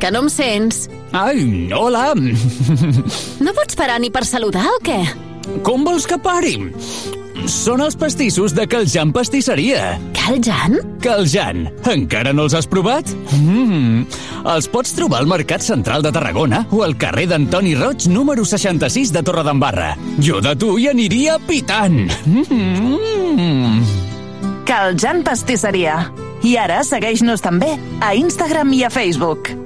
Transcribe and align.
Que 0.00 0.10
no 0.12 0.24
em 0.26 0.28
sents? 0.32 0.86
Ai, 1.16 1.70
hola! 1.72 2.10
No 3.40 3.52
pots 3.56 3.78
parar 3.78 4.00
ni 4.02 4.10
per 4.12 4.24
saludar 4.28 4.66
o 4.74 4.80
què? 4.84 5.00
Com 5.64 5.84
vols 5.86 6.06
que 6.08 6.18
pari? 6.20 6.56
Són 7.46 7.82
els 7.84 7.94
pastissos 7.94 8.54
de 8.56 8.64
Caljan 8.66 9.12
Pastisseria. 9.14 9.98
Caljan? 10.16 10.80
Caljan. 11.04 11.66
Encara 11.92 12.32
no 12.34 12.46
els 12.48 12.56
has 12.58 12.66
provat? 12.66 13.12
Mm. 13.36 14.06
Els 14.50 14.66
pots 14.72 14.94
trobar 14.96 15.20
al 15.22 15.28
Mercat 15.30 15.62
Central 15.62 16.02
de 16.02 16.10
Tarragona 16.14 16.64
o 16.74 16.82
al 16.82 16.96
carrer 16.98 17.28
d'Antoni 17.30 17.76
Roig, 17.78 18.08
número 18.10 18.44
66 18.44 19.12
de 19.14 19.22
Torredembarra. 19.26 19.92
Jo 20.18 20.40
de 20.42 20.56
tu 20.58 20.74
hi 20.80 20.88
aniria 20.90 21.38
pitant. 21.46 22.08
Mm. 22.26 23.84
Caljan 24.66 25.22
Pastisseria. 25.26 26.00
I 26.46 26.56
ara 26.60 26.82
segueix-nos 26.86 27.42
també 27.44 27.76
a 28.02 28.14
Instagram 28.18 28.74
i 28.74 28.82
a 28.86 28.90
Facebook. 28.90 29.65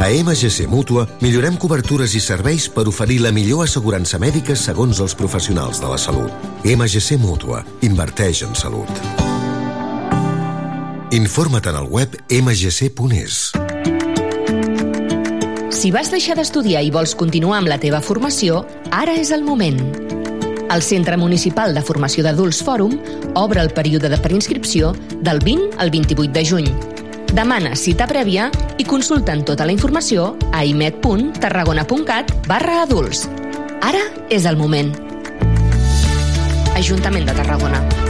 A 0.00 0.08
MGC 0.08 0.64
Mútua 0.64 1.02
millorem 1.20 1.58
cobertures 1.60 2.14
i 2.16 2.22
serveis 2.24 2.70
per 2.72 2.86
oferir 2.88 3.18
la 3.20 3.34
millor 3.36 3.66
assegurança 3.66 4.16
mèdica 4.16 4.54
segons 4.56 4.96
els 5.04 5.12
professionals 5.12 5.76
de 5.82 5.90
la 5.92 5.98
salut. 6.00 6.32
MGC 6.64 7.18
Mútua. 7.20 7.60
Inverteix 7.84 8.40
en 8.46 8.54
salut. 8.56 8.88
Informa't 11.12 11.68
en 11.68 11.76
el 11.82 11.90
web 11.92 12.16
mgc.es. 12.32 13.40
Si 15.68 15.90
vas 15.92 16.08
deixar 16.08 16.38
d'estudiar 16.38 16.80
i 16.80 16.88
vols 16.94 17.12
continuar 17.12 17.58
amb 17.60 17.68
la 17.68 17.76
teva 17.82 18.00
formació, 18.00 18.62
ara 18.88 19.18
és 19.20 19.34
el 19.36 19.44
moment. 19.44 19.82
El 20.72 20.80
Centre 20.80 21.20
Municipal 21.20 21.76
de 21.76 21.84
Formació 21.84 22.24
d'Adults 22.24 22.62
Fòrum 22.64 22.96
obre 23.36 23.60
el 23.60 23.74
període 23.76 24.08
de 24.08 24.22
preinscripció 24.24 24.94
del 25.20 25.44
20 25.44 25.76
al 25.76 25.92
28 25.92 26.32
de 26.32 26.46
juny. 26.54 26.72
Demana 27.30 27.76
cita 27.78 28.08
prèvia 28.10 28.48
i 28.82 28.86
consulten 28.88 29.44
tota 29.46 29.66
la 29.68 29.74
informació 29.74 30.32
a 30.50 30.64
imet.tarragona.cat 30.66 32.34
barra 32.50 32.82
adults. 32.82 33.28
Ara 33.80 34.02
és 34.28 34.50
el 34.50 34.58
moment. 34.58 34.90
Ajuntament 36.74 37.30
de 37.30 37.36
Tarragona. 37.38 38.09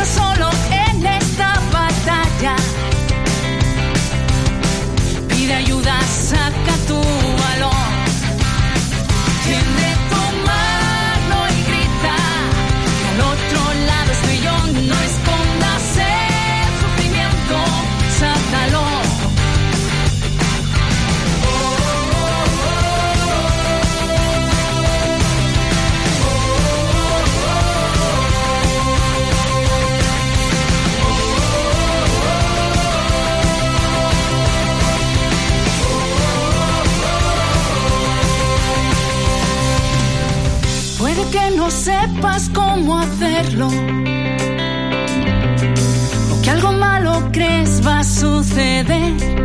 No 0.00 0.04
estás 0.04 0.14
solo 0.14 0.49
cómo 42.54 42.98
hacerlo. 42.98 43.68
O 46.32 46.42
que 46.42 46.50
algo 46.50 46.72
malo 46.72 47.28
crees 47.32 47.80
va 47.86 48.00
a 48.00 48.04
suceder. 48.04 49.39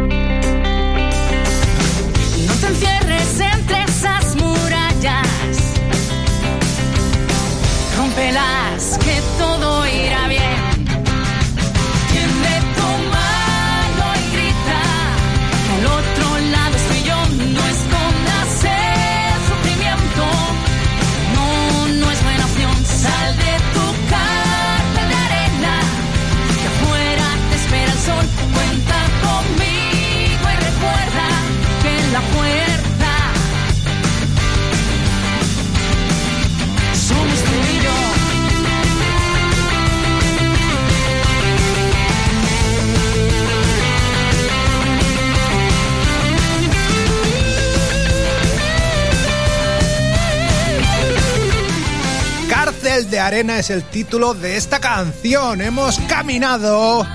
Arena 53.25 53.57
es 53.57 53.71
el 53.71 53.83
título 53.83 54.35
de 54.35 54.55
esta 54.55 54.79
canción. 54.79 55.59
Hemos 55.59 55.99
caminado 56.01 57.07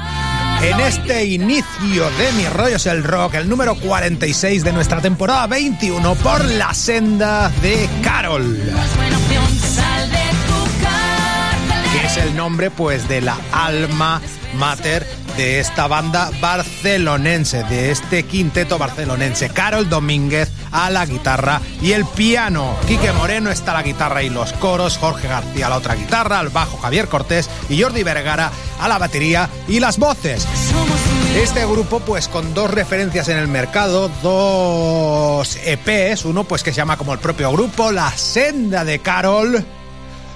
en 0.61 0.81
este 0.81 1.25
inicio 1.25 2.11
de 2.19 2.33
Mi 2.37 2.47
Rollo 2.49 2.77
es 2.77 2.87
el 2.87 3.05
Rock, 3.05 3.35
el 3.35 3.49
número 3.49 3.77
46 3.77 4.65
de 4.65 4.73
nuestra 4.73 5.01
temporada 5.01 5.47
21 5.47 6.17
por 6.17 6.45
la 6.45 6.75
senda 6.75 7.49
de 7.62 7.89
Carol. 8.03 8.59
Que 11.93 12.07
es 12.07 12.17
el 12.17 12.37
nombre 12.37 12.73
pues 12.73 13.07
de 13.09 13.21
la 13.21 13.37
alma 13.53 14.21
mater 14.55 15.07
de 15.41 15.59
esta 15.59 15.87
banda 15.89 16.31
barcelonense, 16.39 17.65
de 17.65 17.91
este 17.91 18.25
quinteto 18.25 18.77
barcelonense. 18.77 19.49
Carol 19.49 19.89
Domínguez 19.89 20.51
a 20.71 20.91
la 20.91 21.07
guitarra 21.07 21.63
y 21.81 21.93
el 21.93 22.05
piano. 22.05 22.77
Quique 22.87 23.11
Moreno 23.13 23.51
está 23.51 23.71
a 23.71 23.77
la 23.77 23.83
guitarra 23.83 24.23
y 24.23 24.29
los 24.29 24.53
coros, 24.53 24.99
Jorge 24.99 25.29
García 25.29 25.69
a 25.69 25.71
la 25.71 25.79
otra 25.79 25.95
guitarra, 25.95 26.41
al 26.41 26.51
bajo 26.51 26.77
Javier 26.77 27.09
Cortés 27.09 27.49
y 27.71 27.81
Jordi 27.81 28.03
Vergara 28.03 28.51
a 28.79 28.87
la 28.87 28.99
batería 28.99 29.49
y 29.67 29.81
las 29.81 29.97
voces. 29.97 30.47
Este 31.35 31.65
grupo, 31.65 32.01
pues 32.01 32.29
con 32.29 32.53
dos 32.53 32.71
referencias 32.71 33.29
en 33.29 33.39
el 33.39 33.49
mercado, 33.49 34.11
dos 34.23 35.57
EPs, 35.65 36.27
uno 36.27 36.45
pues 36.45 36.63
que 36.63 36.73
se 36.73 36.77
llama 36.77 36.99
como 36.99 37.15
el 37.15 37.19
propio 37.19 37.51
grupo, 37.51 37.91
La 37.93 38.11
Senda 38.11 38.85
de 38.85 38.99
Carol 38.99 39.65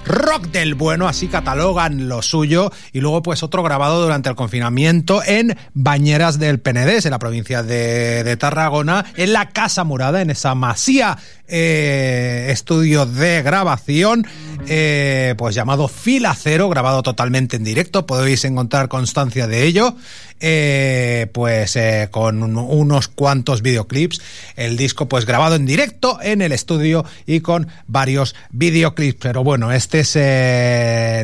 rock 0.05 0.47
del 0.47 0.75
bueno, 0.75 1.07
así 1.07 1.27
catalogan 1.27 2.07
lo 2.07 2.21
suyo, 2.21 2.71
y 2.93 3.01
luego 3.01 3.21
pues 3.21 3.43
otro 3.43 3.63
grabado 3.63 4.01
durante 4.01 4.29
el 4.29 4.35
confinamiento 4.35 5.21
en 5.25 5.57
Bañeras 5.73 6.39
del 6.39 6.59
Penedés, 6.59 7.05
en 7.05 7.11
la 7.11 7.19
provincia 7.19 7.63
de, 7.63 8.23
de 8.23 8.37
Tarragona, 8.37 9.05
en 9.15 9.33
la 9.33 9.49
Casa 9.49 9.83
Murada, 9.83 10.21
en 10.21 10.29
esa 10.29 10.55
masía 10.55 11.17
eh, 11.47 12.47
estudio 12.49 13.05
de 13.05 13.41
grabación, 13.43 14.25
eh, 14.67 15.35
pues 15.37 15.55
llamado 15.55 15.87
Fila 15.87 16.35
Cero, 16.39 16.69
grabado 16.69 17.03
totalmente 17.03 17.55
en 17.57 17.63
directo, 17.63 18.05
podéis 18.05 18.45
encontrar 18.45 18.87
constancia 18.87 19.47
de 19.47 19.63
ello, 19.63 19.95
eh, 20.39 21.27
pues 21.33 21.75
eh, 21.75 22.07
con 22.11 22.43
un- 22.43 22.57
unos 22.57 23.07
cuantos 23.07 23.61
videoclips, 23.61 24.21
el 24.55 24.75
disco 24.77 25.07
pues 25.07 25.25
grabado 25.25 25.55
en 25.55 25.65
directo 25.65 26.19
en 26.21 26.41
el 26.41 26.51
estudio 26.51 27.05
y 27.25 27.39
con 27.41 27.67
varios 27.87 28.35
videoclips, 28.51 29.19
pero 29.21 29.43
bueno, 29.43 29.71
este 29.71 29.99
es 30.01 30.15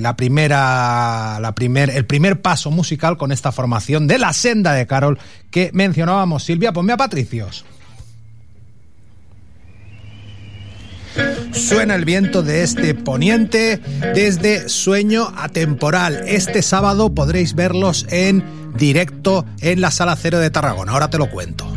la 0.01 0.15
primera, 0.15 1.39
la 1.41 1.53
primer, 1.55 1.89
el 1.89 2.05
primer 2.05 2.41
paso 2.41 2.71
musical 2.71 3.17
con 3.17 3.31
esta 3.31 3.51
formación 3.51 4.07
de 4.07 4.17
la 4.19 4.33
senda 4.33 4.73
de 4.73 4.87
Carol 4.87 5.19
que 5.49 5.71
mencionábamos. 5.73 6.43
Silvia, 6.43 6.71
ponme 6.71 6.93
a 6.93 6.97
Patricios. 6.97 7.65
Suena 11.51 11.95
el 11.95 12.05
viento 12.05 12.43
de 12.43 12.63
este 12.63 12.93
poniente 12.93 13.79
desde 14.13 14.69
Sueño 14.69 15.31
Atemporal. 15.35 16.23
Este 16.27 16.61
sábado 16.61 17.13
podréis 17.13 17.55
verlos 17.55 18.05
en 18.09 18.43
directo 18.75 19.45
en 19.61 19.81
la 19.81 19.91
Sala 19.91 20.15
Cero 20.15 20.39
de 20.39 20.49
Tarragona. 20.49 20.93
Ahora 20.93 21.09
te 21.09 21.17
lo 21.17 21.29
cuento. 21.29 21.71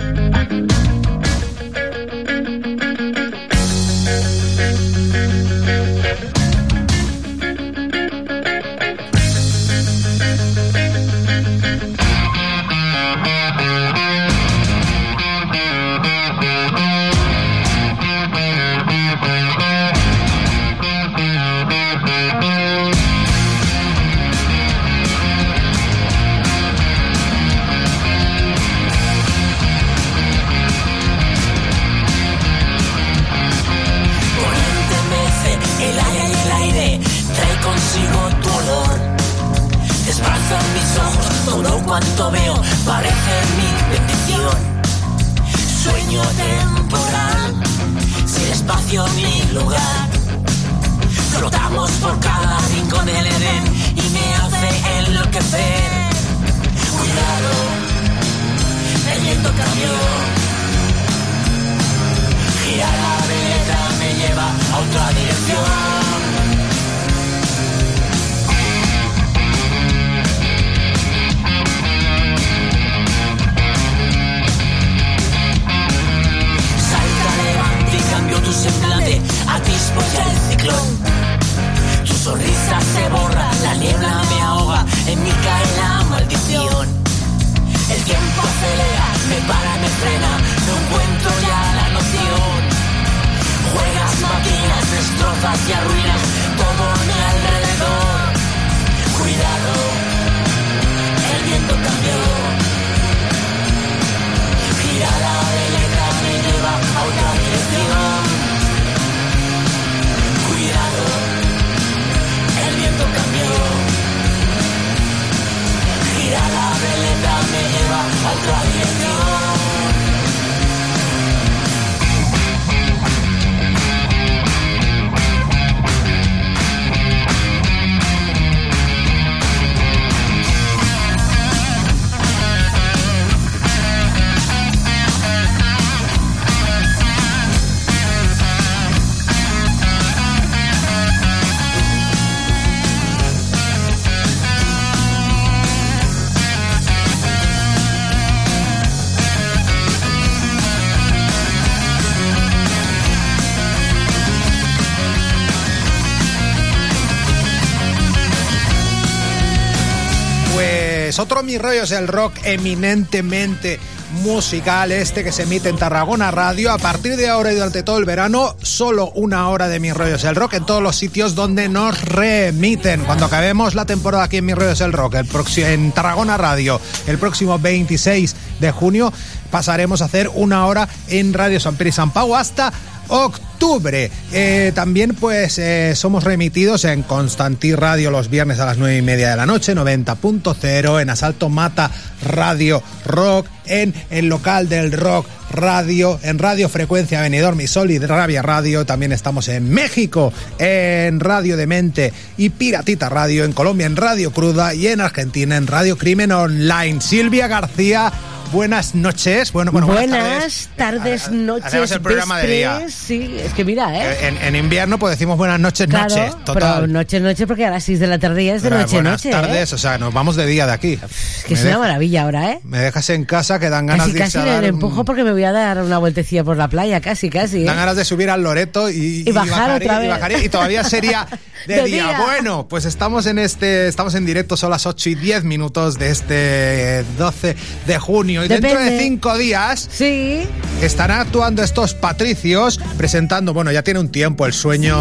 Otro 161.18 161.42
Mi 161.42 161.58
Rollo 161.58 161.84
es 161.84 161.92
el 161.92 162.08
rock 162.08 162.34
eminentemente 162.44 163.78
musical 164.22 164.90
este 164.90 165.22
que 165.22 165.32
se 165.32 165.44
emite 165.44 165.68
en 165.68 165.76
Tarragona 165.76 166.30
Radio. 166.30 166.72
A 166.72 166.78
partir 166.78 167.16
de 167.16 167.28
ahora 167.28 167.52
y 167.52 167.54
durante 167.54 167.82
todo 167.82 167.98
el 167.98 168.04
verano, 168.04 168.56
solo 168.62 169.10
una 169.14 169.48
hora 169.48 169.68
de 169.68 169.80
Mi 169.80 169.92
Rollo 169.92 170.16
es 170.16 170.24
el 170.24 170.34
rock 170.34 170.54
en 170.54 170.66
todos 170.66 170.82
los 170.82 170.96
sitios 170.96 171.34
donde 171.34 171.68
nos 171.68 172.02
remiten. 172.02 173.04
Cuando 173.04 173.26
acabemos 173.26 173.74
la 173.74 173.84
temporada 173.84 174.24
aquí 174.24 174.38
en 174.38 174.46
Mi 174.46 174.54
Rollo 174.54 174.70
es 174.70 174.80
el 174.80 174.92
rock, 174.92 175.14
el 175.14 175.28
en 175.56 175.92
Tarragona 175.92 176.36
Radio, 176.36 176.80
el 177.06 177.18
próximo 177.18 177.58
26 177.58 178.34
de 178.60 178.72
junio, 178.72 179.12
pasaremos 179.50 180.02
a 180.02 180.06
hacer 180.06 180.30
una 180.34 180.66
hora 180.66 180.88
en 181.08 181.32
Radio 181.32 181.60
San 181.60 181.76
Pedro 181.76 181.88
y 181.90 181.92
San 181.92 182.12
Pau 182.12 182.34
hasta 182.34 182.72
octubre. 183.08 184.10
Eh, 184.32 184.72
también 184.74 185.14
pues 185.14 185.58
eh, 185.58 185.94
somos 185.94 186.24
remitidos 186.24 186.84
en 186.84 187.02
Constantí 187.02 187.74
Radio 187.74 188.10
los 188.10 188.28
viernes 188.28 188.60
a 188.60 188.66
las 188.66 188.78
9 188.78 188.98
y 188.98 189.02
media 189.02 189.30
de 189.30 189.36
la 189.36 189.46
noche, 189.46 189.74
90.0, 189.74 191.00
en 191.00 191.10
Asalto 191.10 191.48
Mata 191.48 191.90
Radio 192.22 192.82
Rock, 193.04 193.46
en 193.66 193.94
el 194.10 194.28
local 194.28 194.68
del 194.68 194.92
rock 194.92 195.26
Radio, 195.50 196.18
en 196.22 196.38
Radio 196.38 196.68
Frecuencia 196.68 197.20
Benidorm 197.20 197.60
y 197.60 197.66
Sol 197.66 197.90
y 197.90 197.98
Rabia 197.98 198.42
Radio. 198.42 198.84
También 198.84 199.12
estamos 199.12 199.48
en 199.48 199.70
México, 199.70 200.32
en 200.58 201.20
Radio 201.20 201.56
Demente 201.56 202.12
y 202.36 202.50
Piratita 202.50 203.08
Radio, 203.08 203.44
en 203.44 203.52
Colombia 203.52 203.86
en 203.86 203.96
Radio 203.96 204.32
Cruda 204.32 204.74
y 204.74 204.88
en 204.88 205.00
Argentina 205.00 205.56
en 205.56 205.66
Radio 205.66 205.96
Crimen 205.96 206.32
Online. 206.32 207.00
Silvia 207.00 207.46
García. 207.46 208.12
Buenas 208.52 208.94
noches. 208.94 209.50
Bueno, 209.52 209.72
bueno, 209.72 209.88
buenas, 209.88 210.68
tardes, 210.76 211.28
noches. 211.32 211.64
Hacemos 211.66 211.90
el 211.90 212.00
programa 212.00 212.38
de 212.38 212.46
día. 212.46 212.86
Sí, 212.88 213.34
es 213.42 213.52
que 213.52 213.64
mira, 213.64 213.92
¿eh? 213.98 214.28
En, 214.28 214.36
en 214.36 214.54
invierno 214.54 214.96
pues 214.96 215.12
decimos 215.18 215.36
buenas 215.36 215.58
noches, 215.58 215.88
Claro, 215.88 216.04
noches. 216.14 216.32
pero 216.44 216.44
Total. 216.60 216.92
noche, 216.92 217.18
noche, 217.18 217.46
porque 217.48 217.64
a 217.66 217.70
las 217.70 217.82
6 217.82 217.98
de 217.98 218.06
la 218.06 218.18
tarde 218.20 218.44
ya 218.44 218.54
es 218.54 218.62
de 218.62 218.68
Pero 218.68 218.82
noche, 218.82 218.94
buenas 218.96 219.12
noche. 219.24 219.30
tardes, 219.30 219.72
¿eh? 219.72 219.74
o 219.74 219.78
sea, 219.78 219.98
nos 219.98 220.14
vamos 220.14 220.36
de 220.36 220.46
día 220.46 220.66
de 220.66 220.72
aquí. 220.72 220.92
Es 221.02 221.44
que 221.46 221.54
Me 221.54 221.60
es 221.60 221.66
una 221.66 221.78
maravilla 221.78 222.22
ahora, 222.22 222.52
¿eh? 222.52 222.60
Me 222.62 222.78
dejas 222.78 223.10
en 223.10 223.24
casa 223.24 223.58
que 223.58 223.70
dan 223.70 223.86
ganas 223.86 224.06
Casi, 224.06 224.12
de 224.12 224.18
casi 224.20 224.38
a 224.38 224.44
dar 224.44 224.62
le 224.62 224.68
un- 224.68 224.74
empujo 224.76 225.04
porque 225.04 225.24
me 225.24 225.32
voy 225.34 225.44
a 225.44 225.52
dar 225.52 225.82
una 225.82 225.98
vueltecilla 225.98 226.42
por 226.42 226.56
la 226.56 226.68
playa, 226.68 227.00
casi, 227.00 227.28
casi. 227.30 227.62
¿eh? 227.62 227.64
Dan 227.64 227.76
ganas 227.76 227.96
de 227.96 228.04
subir 228.04 228.30
al 228.30 228.42
Loreto 228.42 228.88
y, 228.90 229.22
Y 229.26 229.32
bajar 229.32 229.68
bajaría, 229.68 229.76
otra 229.76 229.96
y 229.96 230.00
vez. 230.00 230.10
bajaría, 230.10 230.44
y 230.44 230.48
todavía 230.48 230.84
sería 230.84 231.26
de, 231.66 231.74
De 231.76 231.84
día. 231.84 232.04
día. 232.08 232.20
Bueno, 232.24 232.66
pues 232.68 232.84
estamos 232.86 233.26
en 233.26 233.38
este, 233.38 233.86
estamos 233.88 234.14
en 234.14 234.24
directo, 234.26 234.56
son 234.56 234.70
las 234.70 234.86
8 234.86 235.10
y 235.10 235.14
10 235.14 235.44
minutos 235.44 235.98
de 235.98 236.10
este 236.10 237.00
eh, 237.00 237.04
12 237.18 237.56
de 237.86 237.98
junio. 237.98 238.44
Y 238.44 238.48
dentro 238.48 238.70
de 238.70 238.76
Depende. 238.76 239.02
cinco 239.04 239.36
días 239.38 239.88
Sí. 239.92 240.46
estarán 240.82 241.20
actuando 241.20 241.62
estos 241.62 241.94
patricios 241.94 242.80
presentando, 242.96 243.52
bueno, 243.52 243.70
ya 243.72 243.82
tiene 243.82 244.00
un 244.00 244.08
tiempo 244.10 244.46
el 244.46 244.52
sueño 244.52 244.96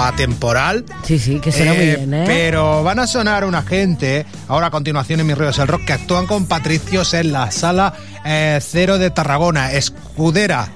atemporal. 0.00 0.84
Sí, 1.04 1.18
sí, 1.18 1.40
que 1.40 1.50
muy 1.50 1.60
Eh, 1.60 1.96
bien, 1.96 2.14
¿eh? 2.14 2.24
Pero 2.26 2.82
van 2.82 2.98
a 2.98 3.06
sonar 3.06 3.44
una 3.44 3.62
gente, 3.62 4.26
ahora 4.48 4.68
a 4.68 4.70
continuación 4.70 5.20
en 5.20 5.26
Mis 5.26 5.36
Ríos 5.38 5.58
el 5.58 5.68
Rock, 5.68 5.84
que 5.86 5.92
actúan 5.94 6.26
con 6.26 6.46
Patricios 6.46 7.14
en 7.14 7.32
la 7.32 7.50
sala 7.50 7.94
eh, 8.24 8.58
Cero 8.62 8.98
de 8.98 9.10
Tarragona, 9.10 9.47
Escudera. 9.56 10.68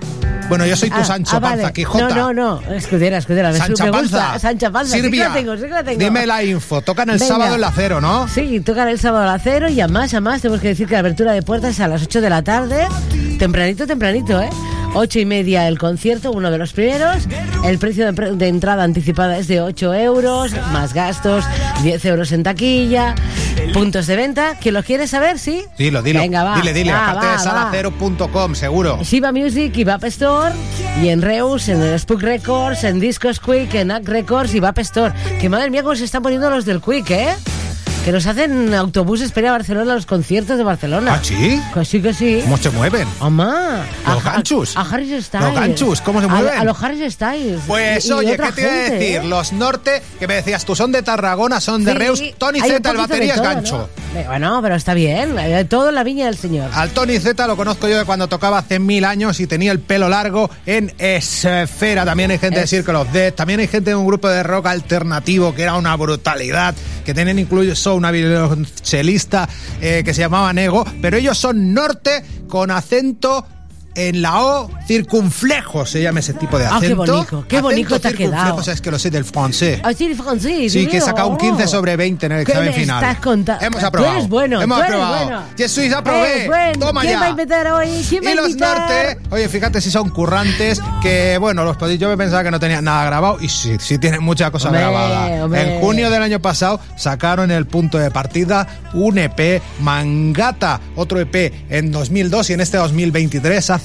Bueno, 0.48 0.66
yo 0.66 0.76
soy 0.76 0.90
tu 0.90 0.96
Ah, 0.96 1.04
Sancho 1.04 1.36
ah, 1.36 1.40
Panza, 1.40 1.56
vale. 1.62 1.72
Quijota. 1.72 2.08
No, 2.10 2.32
no, 2.32 2.60
no. 2.60 2.74
Escudera, 2.74 3.16
escudera. 3.18 3.52
Me, 3.52 3.58
Sancha 3.58 3.84
me 3.84 3.90
gusta. 3.90 4.18
Panza. 4.18 4.38
Sancha 4.38 4.70
Panza. 4.70 4.92
Sí 4.92 4.98
que 4.98 5.04
Silvia, 5.04 5.28
la 5.28 5.34
tengo, 5.34 5.56
sí 5.56 5.62
que 5.62 5.68
la 5.68 5.84
tengo. 5.84 5.98
dime 5.98 6.26
la 6.26 6.42
info. 6.44 6.82
Tocan 6.82 7.08
el 7.10 7.18
Venga. 7.18 7.26
sábado 7.34 7.54
en 7.54 7.60
la 7.60 7.72
Cero, 7.74 8.00
¿no? 8.00 8.28
Sí, 8.28 8.60
tocan 8.60 8.88
el 8.88 8.98
sábado 8.98 9.24
a 9.24 9.32
las 9.32 9.42
cero 9.42 9.68
y 9.70 9.80
además, 9.80 10.12
además, 10.12 10.42
tenemos 10.42 10.60
que 10.60 10.68
decir 10.68 10.86
que 10.88 10.94
la 10.94 11.00
apertura 11.00 11.32
de 11.32 11.42
puertas 11.42 11.70
es 11.74 11.80
a 11.80 11.88
las 11.88 12.02
8 12.02 12.20
de 12.20 12.28
la 12.30 12.42
tarde. 12.42 12.86
Tempranito, 13.38 13.86
tempranito, 13.86 14.40
¿eh? 14.42 14.50
Ocho 14.94 15.18
y 15.20 15.24
media 15.24 15.66
el 15.68 15.78
concierto, 15.78 16.32
uno 16.32 16.50
de 16.50 16.58
los 16.58 16.72
primeros. 16.74 17.26
El 17.64 17.78
precio 17.78 18.12
de, 18.12 18.32
de 18.36 18.48
entrada 18.48 18.82
anticipada 18.84 19.38
es 19.38 19.48
de 19.48 19.62
8 19.62 19.94
euros, 19.94 20.52
más 20.72 20.92
gastos, 20.92 21.44
10 21.82 22.04
euros 22.04 22.30
en 22.32 22.42
taquilla. 22.42 23.14
Puntos 23.72 24.06
de 24.06 24.16
venta. 24.16 24.56
¿Quién 24.60 24.74
los 24.74 24.84
quiere 24.84 25.06
saber? 25.06 25.38
¿Sí? 25.38 25.64
Dilo, 25.78 26.02
dilo. 26.02 26.20
Venga, 26.20 26.44
va. 26.44 26.56
Dile, 26.56 26.74
dile. 26.74 26.92
Va, 26.92 27.10
Aparte 27.10 27.26
va, 27.26 27.32
de 27.32 27.38
salacero.com, 27.38 28.54
seguro. 28.54 28.98
Shiba 29.02 29.32
Music 29.32 29.74
y 29.76 29.84
Vap 29.84 30.04
Store 30.04 30.54
y 31.02 31.08
en 31.08 31.22
Reus, 31.22 31.68
en 31.68 31.98
Spook 31.98 32.20
Records, 32.20 32.84
en 32.84 33.00
Discos 33.00 33.40
Quick, 33.40 33.74
en 33.74 33.90
Act 33.90 34.08
Records 34.08 34.54
y 34.54 34.60
Vap 34.60 34.78
Store. 34.80 35.14
Que 35.40 35.48
madre 35.48 35.70
mía 35.70 35.82
cómo 35.82 35.96
se 35.96 36.04
están 36.04 36.22
poniendo 36.22 36.50
los 36.50 36.66
del 36.66 36.82
Quick, 36.82 37.10
¿eh? 37.10 37.34
Que 38.04 38.10
nos 38.10 38.26
hacen 38.26 38.74
autobuses 38.74 39.30
para 39.30 39.42
ir 39.42 39.48
a 39.50 39.52
Barcelona 39.52 39.92
a 39.92 39.94
los 39.94 40.06
conciertos 40.06 40.58
de 40.58 40.64
Barcelona. 40.64 41.14
¿Ah, 41.14 41.20
sí? 41.22 41.60
Que 41.72 41.84
sí, 41.84 42.02
que 42.02 42.12
sí. 42.12 42.40
¿Cómo 42.42 42.56
se 42.56 42.68
mueven? 42.70 43.06
Mamá. 43.20 43.84
Los 44.04 44.26
a, 44.26 44.32
ganchos. 44.32 44.76
A, 44.76 44.80
a 44.80 44.90
Harris 44.90 45.24
Styles. 45.26 45.46
Los 45.46 45.54
ganchos, 45.54 46.00
¿cómo 46.00 46.20
se 46.20 46.26
mueven? 46.26 46.52
A, 46.58 46.64
los 46.64 46.82
Harris 46.82 47.12
Styles. 47.12 47.60
Pues 47.64 48.04
Y- 48.06 48.12
oye, 48.12 48.30
¿qué 48.32 48.36
te 48.38 48.42
iba 48.42 48.48
a 48.48 48.52
gente, 48.52 48.90
decir? 48.98 49.16
¿eh? 49.18 49.24
Los 49.24 49.52
norte, 49.52 50.02
que 50.18 50.26
me 50.26 50.34
decías 50.34 50.64
tú, 50.64 50.74
son 50.74 50.90
de 50.90 51.02
Tarragona, 51.02 51.60
son 51.60 51.84
de 51.84 51.92
Sí, 51.92 51.98
Reus. 51.98 52.22
Tony 52.38 52.58
Z, 52.60 52.74
el 52.76 52.82
de 52.82 52.92
batería 52.92 53.34
es 53.36 53.40
gancho. 53.40 53.88
¿no? 54.14 54.18
Eh, 54.18 54.24
Bueno, 54.26 54.58
pero 54.62 54.74
está 54.74 54.94
bien. 54.94 55.38
eh, 55.38 55.64
Todo 55.64 55.90
en 55.90 55.94
la 55.94 56.02
viña 56.02 56.26
del 56.26 56.36
señor. 56.36 56.70
Al 56.74 56.90
Tony 56.90 57.20
Z 57.20 57.46
lo 57.46 57.56
conozco 57.56 57.86
yo 57.88 57.98
de 57.98 58.04
cuando 58.04 58.26
tocaba 58.26 58.58
hace 58.58 58.80
mil 58.80 59.04
años 59.04 59.38
y 59.38 59.46
tenía 59.46 59.70
el 59.70 59.78
pelo 59.78 60.08
largo 60.08 60.50
en 60.66 60.92
Esfera. 60.98 62.04
También 62.04 62.32
hay 62.32 62.38
gente 62.38 62.58
de 62.58 62.64
Es- 62.64 62.70
Circle 62.70 62.96
of 62.96 63.12
Death. 63.12 63.36
También 63.36 63.60
hay 63.60 63.68
gente 63.68 63.90
de 63.90 63.94
un 63.96 64.06
grupo 64.08 64.28
de 64.28 64.42
rock 64.42 64.66
alternativo 64.66 65.54
que 65.54 65.62
era 65.62 65.76
una 65.76 65.94
brutalidad. 65.94 66.74
Que 67.04 67.14
tenían 67.14 67.38
incluso 67.38 67.91
una 67.94 68.10
violonchelista 68.10 69.48
eh, 69.80 70.02
que 70.04 70.14
se 70.14 70.20
llamaba 70.20 70.52
Nego. 70.52 70.84
Pero 71.00 71.16
ellos 71.16 71.38
son 71.38 71.72
norte 71.74 72.24
con 72.48 72.70
acento 72.70 73.46
en 73.94 74.22
la 74.22 74.40
O 74.42 74.70
circunflejo, 74.86 75.84
se 75.86 76.02
llama 76.02 76.20
ese 76.20 76.32
tipo 76.34 76.58
de 76.58 76.66
Ah, 76.66 76.76
acento. 76.76 77.04
qué 77.04 77.10
bonito, 77.12 77.44
qué 77.48 77.60
bonito 77.60 78.00
te 78.00 78.08
ha 78.08 78.12
quedado. 78.12 78.56
o 78.56 78.62
sea, 78.62 78.74
es 78.74 78.80
que 78.80 78.90
lo 78.90 78.98
sé 78.98 79.10
del 79.10 79.24
francés. 79.24 79.80
Ah, 79.84 79.92
sí, 79.92 80.14
francés, 80.14 80.72
Sí, 80.72 80.86
que 80.86 80.98
he 80.98 81.00
sacado 81.00 81.28
un 81.28 81.36
15 81.36 81.66
sobre 81.68 81.96
20 81.96 82.26
en 82.26 82.32
el 82.32 82.44
¿Qué 82.44 82.52
examen 82.52 82.70
me 82.70 82.76
final. 82.80 83.02
estás 83.02 83.18
contando? 83.22 83.64
Hemos 83.64 83.80
Tú 83.80 83.86
aprobado. 83.86 84.14
eres 84.14 84.28
bueno, 84.28 84.60
Hemos 84.62 84.78
tú 84.78 84.82
eres 84.84 84.94
aprobado. 84.94 85.24
bueno. 85.26 85.42
Je 85.56 85.68
suis 85.68 85.92
aprobé. 85.92 86.46
Bueno. 86.46 86.78
Toma 86.86 87.00
¿Quién 87.02 87.12
ya. 87.14 87.20
va 87.20 87.26
a 87.26 87.30
invitar 87.30 87.66
hoy? 87.68 88.06
¿Quién 88.08 88.24
va 88.24 88.28
a 88.28 88.32
Y 88.32 88.36
los 88.36 88.56
norte, 88.56 89.18
oye, 89.30 89.48
fíjate 89.48 89.80
si 89.80 89.90
son 89.90 90.08
currantes, 90.10 90.80
que 91.02 91.36
bueno, 91.38 91.64
los 91.64 91.76
podéis, 91.76 92.00
yo 92.00 92.08
me 92.08 92.16
pensaba 92.16 92.42
que 92.42 92.50
no 92.50 92.58
tenían 92.60 92.84
nada 92.84 93.04
grabado 93.04 93.38
y 93.40 93.48
sí, 93.48 93.76
sí 93.78 93.98
tienen 93.98 94.22
mucha 94.22 94.50
cosa 94.50 94.68
Hombre, 94.68 94.82
grabada. 94.82 95.44
hombre. 95.44 95.74
En 95.76 95.80
junio 95.80 96.10
del 96.10 96.22
año 96.22 96.40
pasado 96.40 96.80
sacaron 96.96 97.50
el 97.50 97.66
punto 97.66 97.98
de 97.98 98.10
partida 98.10 98.66
un 98.94 99.18
EP, 99.18 99.60
Mangata, 99.80 100.80
otro 100.96 101.20
EP 101.20 101.52
en 101.70 101.90
2002 101.92 102.50
y 102.50 102.52
en 102.54 102.60
este 102.60 102.76
2023 102.78 103.70
hace, 103.70 103.81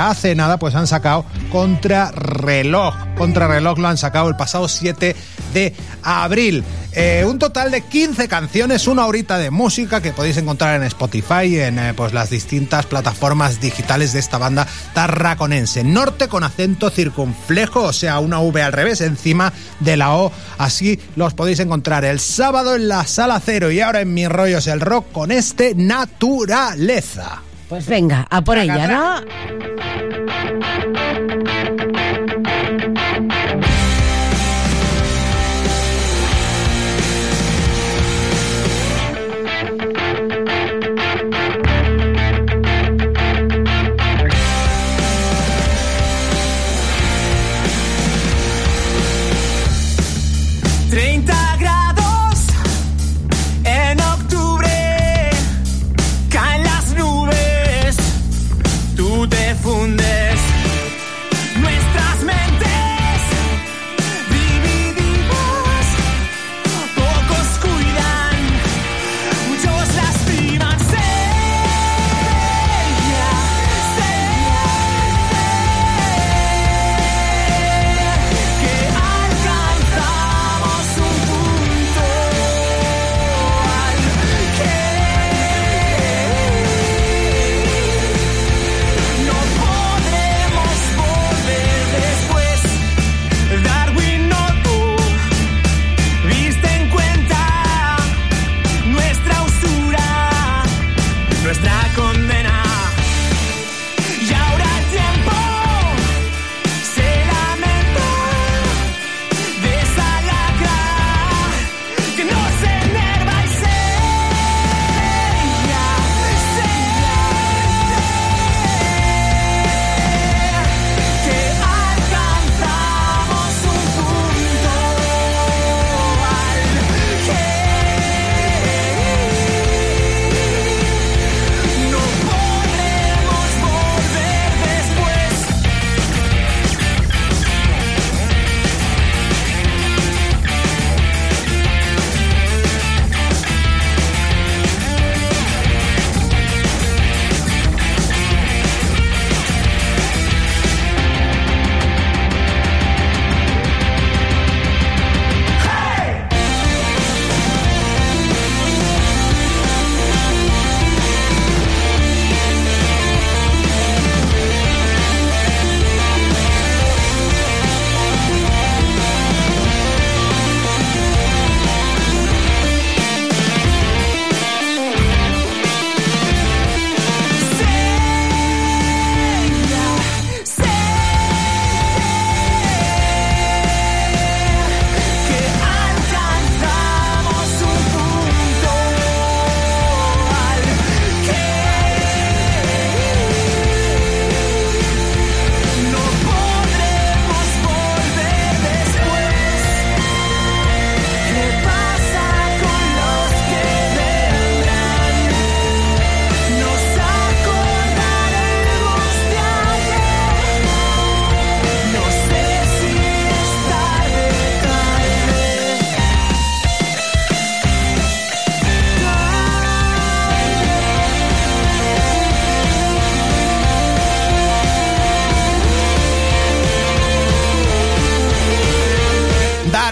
hace 0.00 0.34
nada 0.34 0.58
pues 0.58 0.74
han 0.74 0.86
sacado 0.86 1.24
Contrarreloj. 1.50 2.94
Contrarreloj 3.16 3.78
lo 3.78 3.88
han 3.88 3.98
sacado 3.98 4.28
el 4.28 4.36
pasado 4.36 4.68
7 4.68 5.14
de 5.52 5.74
abril. 6.02 6.64
Eh, 6.94 7.24
un 7.26 7.38
total 7.38 7.70
de 7.70 7.80
15 7.80 8.28
canciones, 8.28 8.86
una 8.86 9.06
horita 9.06 9.38
de 9.38 9.50
música 9.50 10.02
que 10.02 10.12
podéis 10.12 10.36
encontrar 10.36 10.76
en 10.76 10.82
Spotify 10.82 11.58
en 11.60 11.78
eh, 11.78 11.94
pues, 11.94 12.12
las 12.12 12.28
distintas 12.28 12.84
plataformas 12.84 13.62
digitales 13.62 14.12
de 14.12 14.18
esta 14.18 14.36
banda 14.36 14.66
tarraconense. 14.92 15.84
Norte 15.84 16.28
con 16.28 16.44
acento 16.44 16.90
circunflejo, 16.90 17.84
o 17.84 17.92
sea, 17.94 18.18
una 18.18 18.40
V 18.40 18.62
al 18.62 18.74
revés 18.74 19.00
encima 19.00 19.54
de 19.80 19.96
la 19.96 20.14
O. 20.14 20.32
Así 20.58 21.00
los 21.16 21.32
podéis 21.32 21.60
encontrar 21.60 22.04
el 22.04 22.20
sábado 22.20 22.74
en 22.74 22.88
la 22.88 23.06
sala 23.06 23.40
cero 23.42 23.70
y 23.70 23.80
ahora 23.80 24.02
en 24.02 24.12
Mis 24.12 24.28
Rollos 24.28 24.66
el 24.66 24.80
Rock 24.80 25.12
con 25.12 25.30
este 25.30 25.74
Naturaleza. 25.74 27.42
Pues 27.72 27.86
venga, 27.86 28.26
a 28.28 28.42
por 28.42 28.58
ella, 28.58 28.86
¿no? 28.86 30.01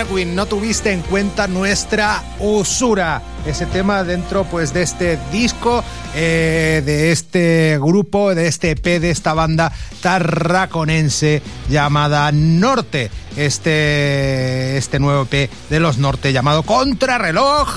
Darwin, 0.00 0.35
no 0.35 0.47
tuviste 0.47 0.92
en 0.92 1.02
cuenta 1.02 1.47
nuestra 1.47 2.23
usura. 2.38 3.21
Ese 3.45 3.66
tema 3.66 4.02
dentro 4.02 4.45
pues 4.45 4.73
de 4.73 4.80
este 4.80 5.19
disco, 5.30 5.84
eh, 6.15 6.82
de 6.86 7.13
este 7.13 7.76
grupo, 7.78 8.34
de 8.34 8.47
este 8.47 8.71
EP, 8.71 8.99
de 8.99 9.10
esta 9.10 9.34
banda 9.34 9.71
tarraconense 10.00 11.43
llamada 11.69 12.32
Norte. 12.32 13.10
Este, 13.36 14.78
este 14.78 14.99
nuevo 15.00 15.28
EP 15.30 15.50
de 15.69 15.80
los 15.80 15.99
Norte 15.99 16.32
llamado 16.32 16.63
Contrarreloj. 16.63 17.69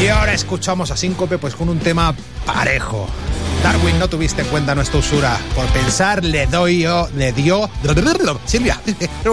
Y 0.00 0.08
ahora 0.08 0.32
escuchamos 0.32 0.90
a 0.90 0.96
Síncope 0.96 1.36
pues 1.36 1.54
con 1.54 1.68
un 1.68 1.78
tema 1.78 2.14
parejo. 2.46 3.06
Darwin, 3.62 3.98
no 3.98 4.08
tuviste 4.08 4.40
en 4.40 4.48
cuenta 4.48 4.74
nuestra 4.74 4.98
usura. 4.98 5.38
Por 5.54 5.66
pensar, 5.66 6.24
le 6.24 6.46
doy 6.46 6.80
yo, 6.80 7.06
le 7.16 7.32
dio. 7.32 7.68
Silvia, 8.46 8.80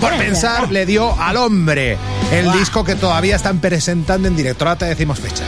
por 0.00 0.16
pensar, 0.18 0.70
le 0.70 0.86
dio 0.86 1.20
al 1.20 1.36
hombre 1.36 1.98
el 2.30 2.52
disco 2.52 2.84
que 2.84 2.94
todavía 2.94 3.34
están 3.34 3.58
presentando 3.58 4.28
en 4.28 4.36
directo. 4.36 4.64
Ahora 4.64 4.78
te 4.78 4.84
decimos 4.84 5.18
fecha. 5.18 5.42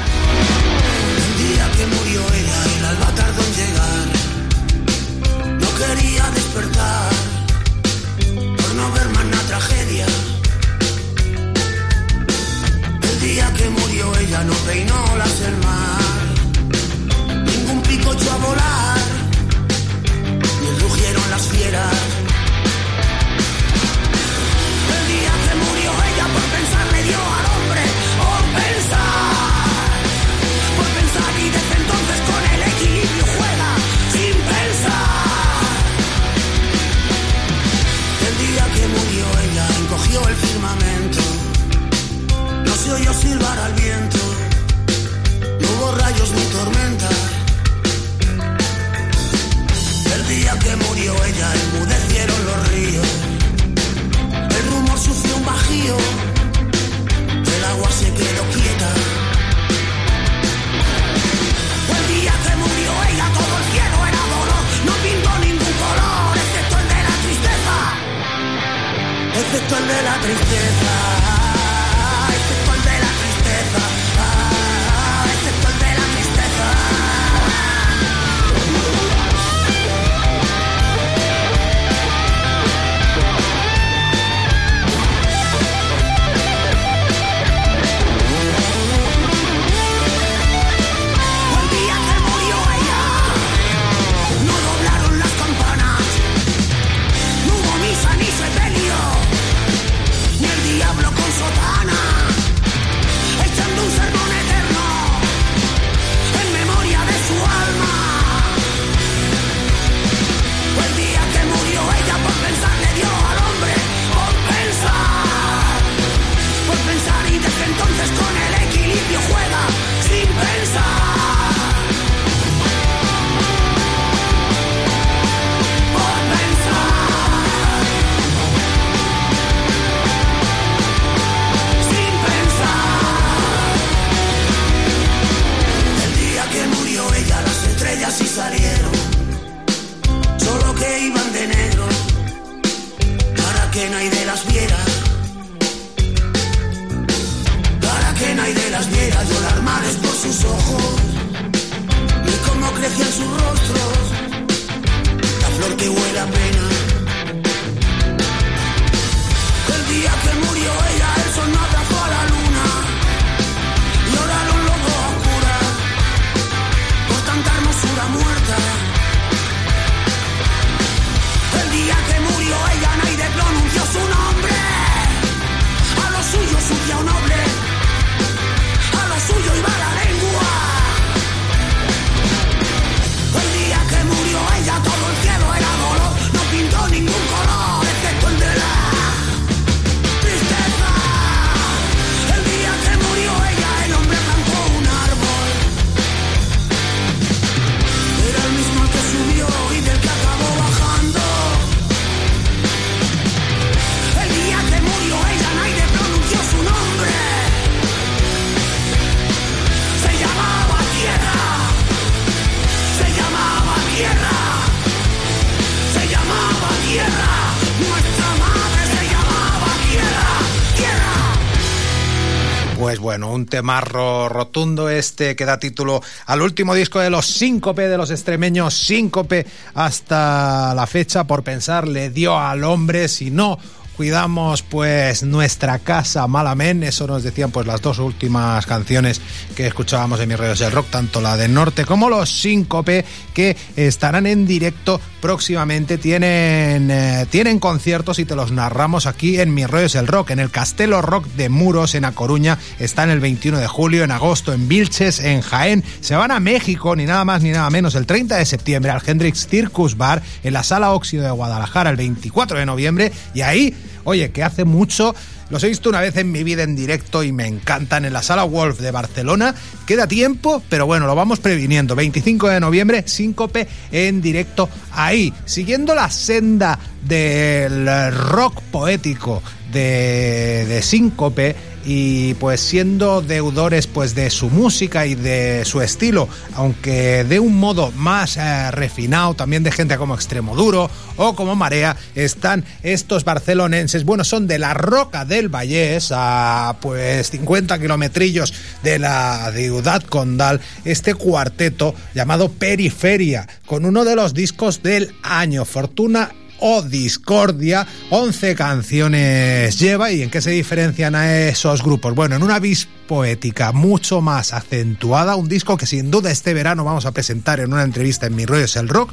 Temarro 223.48 224.28
rotundo 224.28 224.88
este 224.88 225.36
que 225.36 225.44
da 225.44 225.58
título 225.58 226.02
al 226.26 226.42
último 226.42 226.74
disco 226.74 227.00
de 227.00 227.10
los 227.10 227.26
Síncope, 227.26 227.88
de 227.88 227.96
los 227.96 228.10
extremeños 228.10 228.74
Síncope, 228.74 229.46
hasta 229.74 230.74
la 230.74 230.86
fecha, 230.86 231.24
por 231.24 231.42
pensar, 231.42 231.88
le 231.88 232.10
dio 232.10 232.38
al 232.38 232.64
hombre, 232.64 233.08
si 233.08 233.30
no 233.30 233.58
cuidamos 233.98 234.62
pues 234.62 235.24
nuestra 235.24 235.80
casa 235.80 236.28
malamente, 236.28 236.86
eso 236.86 237.08
nos 237.08 237.24
decían 237.24 237.50
pues 237.50 237.66
las 237.66 237.82
dos 237.82 237.98
últimas 237.98 238.64
canciones 238.64 239.20
que 239.56 239.66
escuchábamos 239.66 240.20
en 240.20 240.28
mis 240.28 240.38
radios 240.38 240.60
del 240.60 240.70
rock, 240.70 240.86
tanto 240.88 241.20
la 241.20 241.36
de 241.36 241.48
Norte 241.48 241.84
como 241.84 242.08
los 242.08 242.30
Síncope, 242.30 243.04
que 243.34 243.56
estarán 243.74 244.28
en 244.28 244.46
directo 244.46 245.00
próximamente, 245.20 245.98
tienen, 245.98 246.92
eh, 246.92 247.26
tienen 247.28 247.58
conciertos 247.58 248.20
y 248.20 248.24
te 248.24 248.36
los 248.36 248.52
narramos 248.52 249.06
aquí 249.06 249.40
en 249.40 249.52
mis 249.52 249.68
radios 249.68 249.94
del 249.94 250.06
rock, 250.06 250.30
en 250.30 250.38
el 250.38 250.52
Castelo 250.52 251.02
Rock 251.02 251.26
de 251.36 251.48
Muros 251.48 251.96
en 251.96 252.04
A 252.04 252.12
Coruña, 252.12 252.56
están 252.78 253.10
el 253.10 253.18
21 253.18 253.58
de 253.58 253.66
julio, 253.66 254.04
en 254.04 254.12
agosto 254.12 254.52
en 254.52 254.68
Vilches, 254.68 255.18
en 255.18 255.40
Jaén, 255.40 255.82
se 256.00 256.14
van 256.14 256.30
a 256.30 256.38
México, 256.38 256.94
ni 256.94 257.04
nada 257.04 257.24
más 257.24 257.42
ni 257.42 257.50
nada 257.50 257.68
menos, 257.70 257.96
el 257.96 258.06
30 258.06 258.36
de 258.36 258.46
septiembre 258.46 258.92
al 258.92 259.02
Hendrix 259.04 259.48
Circus 259.48 259.96
Bar, 259.96 260.22
en 260.44 260.52
la 260.52 260.62
Sala 260.62 260.92
Óxido 260.92 261.24
de 261.24 261.32
Guadalajara, 261.32 261.90
el 261.90 261.96
24 261.96 262.60
de 262.60 262.66
noviembre, 262.66 263.10
y 263.34 263.40
ahí, 263.40 263.74
oye, 264.08 264.30
que 264.30 264.42
hace 264.42 264.64
mucho 264.64 265.14
Los 265.50 265.62
he 265.64 265.68
visto 265.68 265.88
una 265.88 266.00
vez 266.00 266.16
en 266.16 266.30
mi 266.30 266.44
vida 266.44 266.62
en 266.62 266.76
directo 266.76 267.22
y 267.22 267.32
me 267.32 267.46
encantan 267.46 268.04
en 268.04 268.12
la 268.12 268.22
Sala 268.22 268.44
Wolf 268.44 268.80
de 268.80 268.90
Barcelona. 268.90 269.54
Queda 269.86 270.06
tiempo, 270.06 270.62
pero 270.68 270.84
bueno, 270.84 271.06
lo 271.06 271.14
vamos 271.14 271.40
previniendo. 271.40 271.94
25 271.94 272.48
de 272.48 272.60
noviembre, 272.60 273.04
Síncope 273.06 273.66
en 273.90 274.20
directo 274.20 274.68
ahí. 274.92 275.32
Siguiendo 275.46 275.94
la 275.94 276.10
senda 276.10 276.78
del 277.02 278.12
rock 278.12 278.60
poético 278.70 279.42
de, 279.72 280.66
de 280.68 280.82
Síncope 280.82 281.56
y 281.90 282.34
pues 282.34 282.60
siendo 282.60 283.22
deudores 283.22 283.86
pues 283.86 284.14
de 284.14 284.28
su 284.28 284.50
música 284.50 285.06
y 285.06 285.14
de 285.14 285.64
su 285.64 285.80
estilo, 285.80 286.28
aunque 286.52 287.24
de 287.24 287.40
un 287.40 287.58
modo 287.58 287.92
más 287.92 288.36
eh, 288.36 288.70
refinado, 288.72 289.32
también 289.32 289.62
de 289.62 289.72
gente 289.72 289.96
como 289.96 290.14
Extremoduro 290.14 290.90
o 291.16 291.34
como 291.34 291.56
Marea, 291.56 291.96
están 292.14 292.62
estos 292.82 293.24
barcelonenses, 293.24 294.04
bueno, 294.04 294.22
son 294.24 294.46
de 294.46 294.58
la 294.58 294.74
Roca 294.74 295.24
del 295.24 295.48
Vallés, 295.48 296.12
a 296.14 296.76
pues 296.82 297.30
50 297.30 297.78
kilometrillos 297.78 298.52
de 298.82 298.98
la 298.98 299.50
ciudad 299.56 300.02
condal, 300.02 300.60
este 300.84 301.14
cuarteto 301.14 301.94
llamado 302.14 302.50
Periferia, 302.50 303.48
con 303.64 303.86
uno 303.86 304.04
de 304.04 304.14
los 304.14 304.34
discos 304.34 304.82
del 304.82 305.14
año, 305.22 305.64
Fortuna 305.64 306.32
o 306.60 306.82
Discordia. 306.82 307.86
11 308.10 308.54
canciones 308.54 309.78
lleva 309.78 310.10
y 310.12 310.22
en 310.22 310.30
qué 310.30 310.40
se 310.40 310.50
diferencian 310.50 311.14
a 311.14 311.48
esos 311.48 311.82
grupos. 311.82 312.14
Bueno, 312.14 312.36
en 312.36 312.42
una 312.42 312.58
vis 312.58 312.88
poética 313.06 313.72
mucho 313.72 314.20
más 314.20 314.52
acentuada, 314.52 315.36
un 315.36 315.48
disco 315.48 315.76
que 315.76 315.86
sin 315.86 316.10
duda 316.10 316.30
este 316.30 316.54
verano 316.54 316.84
vamos 316.84 317.06
a 317.06 317.12
presentar 317.12 317.60
en 317.60 317.72
una 317.72 317.82
entrevista 317.82 318.26
en 318.26 318.36
Mi 318.36 318.44
Rollo 318.46 318.64
es 318.64 318.76
el 318.76 318.88
Rock, 318.88 319.12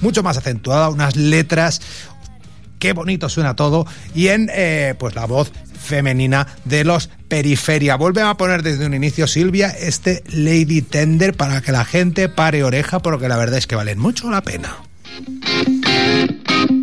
mucho 0.00 0.22
más 0.22 0.36
acentuada, 0.36 0.88
unas 0.88 1.16
letras 1.16 1.80
qué 2.78 2.92
bonito 2.92 3.28
suena 3.28 3.56
todo 3.56 3.86
y 4.14 4.28
en 4.28 4.50
eh, 4.52 4.94
pues 4.98 5.14
la 5.14 5.26
voz 5.26 5.50
femenina 5.80 6.46
de 6.64 6.84
los 6.84 7.08
Periferia. 7.28 7.96
Vuelve 7.96 8.22
a 8.22 8.34
poner 8.34 8.62
desde 8.62 8.86
un 8.86 8.94
inicio 8.94 9.26
Silvia 9.26 9.68
este 9.68 10.22
Lady 10.28 10.82
Tender 10.82 11.34
para 11.34 11.60
que 11.60 11.72
la 11.72 11.84
gente 11.84 12.28
pare 12.28 12.62
oreja 12.62 13.00
porque 13.00 13.28
la 13.28 13.36
verdad 13.36 13.58
es 13.58 13.66
que 13.66 13.76
valen 13.76 13.98
mucho 13.98 14.30
la 14.30 14.42
pena. 14.42 14.85
thank 15.24 16.70
you 16.70 16.75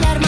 se 0.00 0.21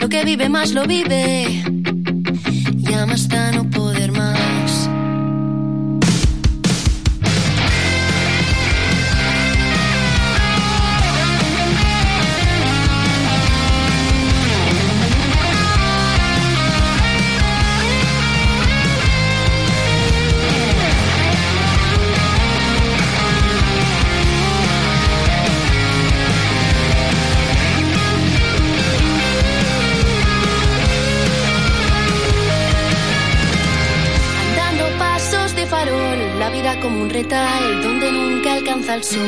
lo 0.00 0.08
que 0.08 0.24
vive 0.24 0.48
más 0.48 0.72
lo 0.72 0.84
vive. 0.84 1.77
Si 39.02 39.18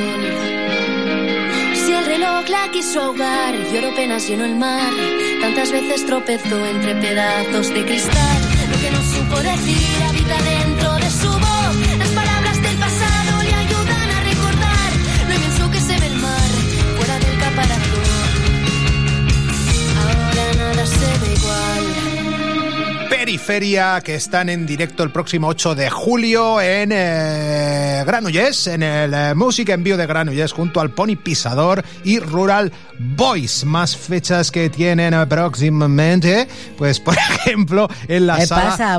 el 1.93 2.05
reloj 2.07 2.49
la 2.49 2.69
quiso 2.73 3.01
ahogar, 3.03 3.55
penas 3.95 4.29
lleno 4.29 4.45
el 4.45 4.57
mar. 4.57 4.93
Tantas 5.41 5.71
veces 5.71 6.05
tropezó 6.07 6.67
entre 6.67 6.97
pedazos 6.97 7.69
de 7.69 7.85
cristal. 7.85 8.43
Lo 8.69 8.81
que 8.81 8.91
no 8.91 9.03
supo 9.03 9.37
decir 9.41 10.03
habita 10.09 10.43
dentro. 10.43 10.91
Periferia, 23.31 24.01
que 24.01 24.17
están 24.17 24.49
en 24.49 24.67
directo 24.67 25.05
el 25.05 25.13
próximo 25.13 25.47
8 25.47 25.77
de 25.77 25.89
julio 25.89 26.61
en 26.61 26.91
eh, 26.91 27.90
Granollers, 28.05 28.67
en 28.67 28.83
el 28.83 29.15
eh, 29.15 29.35
Music 29.35 29.69
Envío 29.71 29.97
de 29.97 30.07
Granollers, 30.07 30.53
junto 30.53 30.81
al 30.81 30.91
Pony 30.91 31.17
Pisador 31.23 31.85
y 32.05 32.19
Rural 32.19 32.73
Boys. 32.99 33.65
Más 33.65 33.97
fechas 33.97 34.51
que 34.51 34.69
tienen 34.71 35.15
eh, 35.15 35.27
próximamente, 35.27 36.49
pues 36.77 37.01
por 37.01 37.17
ejemplo, 37.41 37.89
en 38.09 38.27
la. 38.27 38.39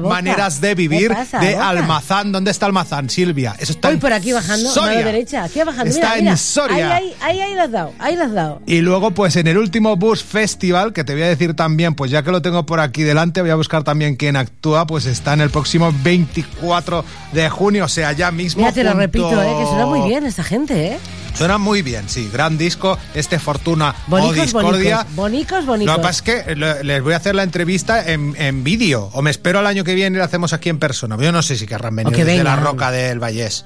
Maneras 0.01 0.61
de 0.61 0.69
¿Qué 0.69 0.75
Vivir 0.75 1.11
pasa, 1.13 1.39
de 1.39 1.53
Boca? 1.53 1.69
Almazán. 1.69 2.31
¿Dónde 2.31 2.51
está 2.51 2.65
Almazán, 2.65 3.09
Silvia? 3.09 3.55
Eso 3.59 3.73
está 3.73 3.89
Voy 3.89 3.97
por 3.97 4.13
aquí 4.13 4.31
bajando, 4.31 4.69
Soria. 4.69 4.99
mano 4.99 5.05
derecha, 5.05 5.43
aquí 5.43 5.61
bajando. 5.63 5.91
Está 5.93 6.07
mira, 6.09 6.17
en 6.17 6.23
mira. 6.25 6.37
Soria. 6.37 6.95
Ahí, 6.95 7.13
ahí, 7.21 7.39
ahí, 7.39 7.41
ahí 7.41 7.55
lo 7.55 7.61
has 7.61 7.71
dado, 7.71 7.93
ahí 7.99 8.15
lo 8.15 8.23
has 8.23 8.33
dado. 8.33 8.61
Y 8.65 8.81
luego, 8.81 9.11
pues 9.11 9.35
en 9.35 9.47
el 9.47 9.57
último 9.57 9.95
Bus 9.97 10.23
Festival, 10.23 10.93
que 10.93 11.03
te 11.03 11.13
voy 11.13 11.23
a 11.23 11.27
decir 11.27 11.53
también, 11.55 11.95
pues 11.95 12.11
ya 12.11 12.23
que 12.23 12.31
lo 12.31 12.41
tengo 12.41 12.65
por 12.65 12.79
aquí 12.79 13.03
delante, 13.03 13.41
voy 13.41 13.51
a 13.51 13.55
buscar 13.55 13.83
también 13.83 14.15
quién 14.15 14.35
actúa, 14.35 14.87
pues 14.87 15.05
está 15.05 15.33
en 15.33 15.41
el 15.41 15.49
próximo 15.49 15.93
24 16.03 17.03
de 17.33 17.49
junio, 17.49 17.85
o 17.85 17.89
sea, 17.89 18.11
ya 18.13 18.31
mismo. 18.31 18.61
Mira, 18.61 18.73
te 18.73 18.83
lo 18.93 18.99
repito, 18.99 19.41
eh, 19.41 19.55
que 19.59 19.65
suena 19.65 19.85
muy 19.85 20.07
bien 20.07 20.25
esta 20.25 20.43
gente, 20.43 20.87
¿eh? 20.93 20.97
Suena 21.33 21.57
muy 21.57 21.81
bien, 21.81 22.09
sí. 22.09 22.29
Gran 22.31 22.57
disco, 22.57 22.97
este 23.15 23.39
Fortuna 23.39 23.95
o 24.07 24.11
Bonicos, 24.11 24.35
Discordia. 24.35 25.05
bonicos, 25.15 25.15
bonicos, 25.15 25.65
bonicos. 25.65 25.95
Lo 25.95 26.01
que 26.01 26.03
pasa 26.07 26.11
es 26.11 26.21
que 26.45 26.55
le- 26.55 26.83
les 26.83 27.01
voy 27.01 27.13
a 27.13 27.17
hacer 27.17 27.35
la 27.35 27.43
entrevista 27.43 28.05
en, 28.11 28.35
en 28.37 28.63
vídeo, 28.65 29.09
o 29.13 29.21
me 29.21 29.31
espero 29.31 29.59
al 29.59 29.65
año 29.67 29.83
que 29.85 29.95
viene 29.95 30.17
y 30.17 30.19
la 30.19 30.25
hacemos 30.25 30.51
aquí 30.53 30.67
en 30.69 30.77
persona. 30.79 31.15
Yo 31.17 31.31
no 31.31 31.41
sé 31.41 31.55
si 31.55 31.65
querrán 31.67 31.95
venir 31.95 32.13
O 32.13 32.15
que 32.15 32.25
desde 32.25 32.43
la 32.43 32.57
roca 32.57 32.91
del 32.91 33.19
Vallés. 33.19 33.65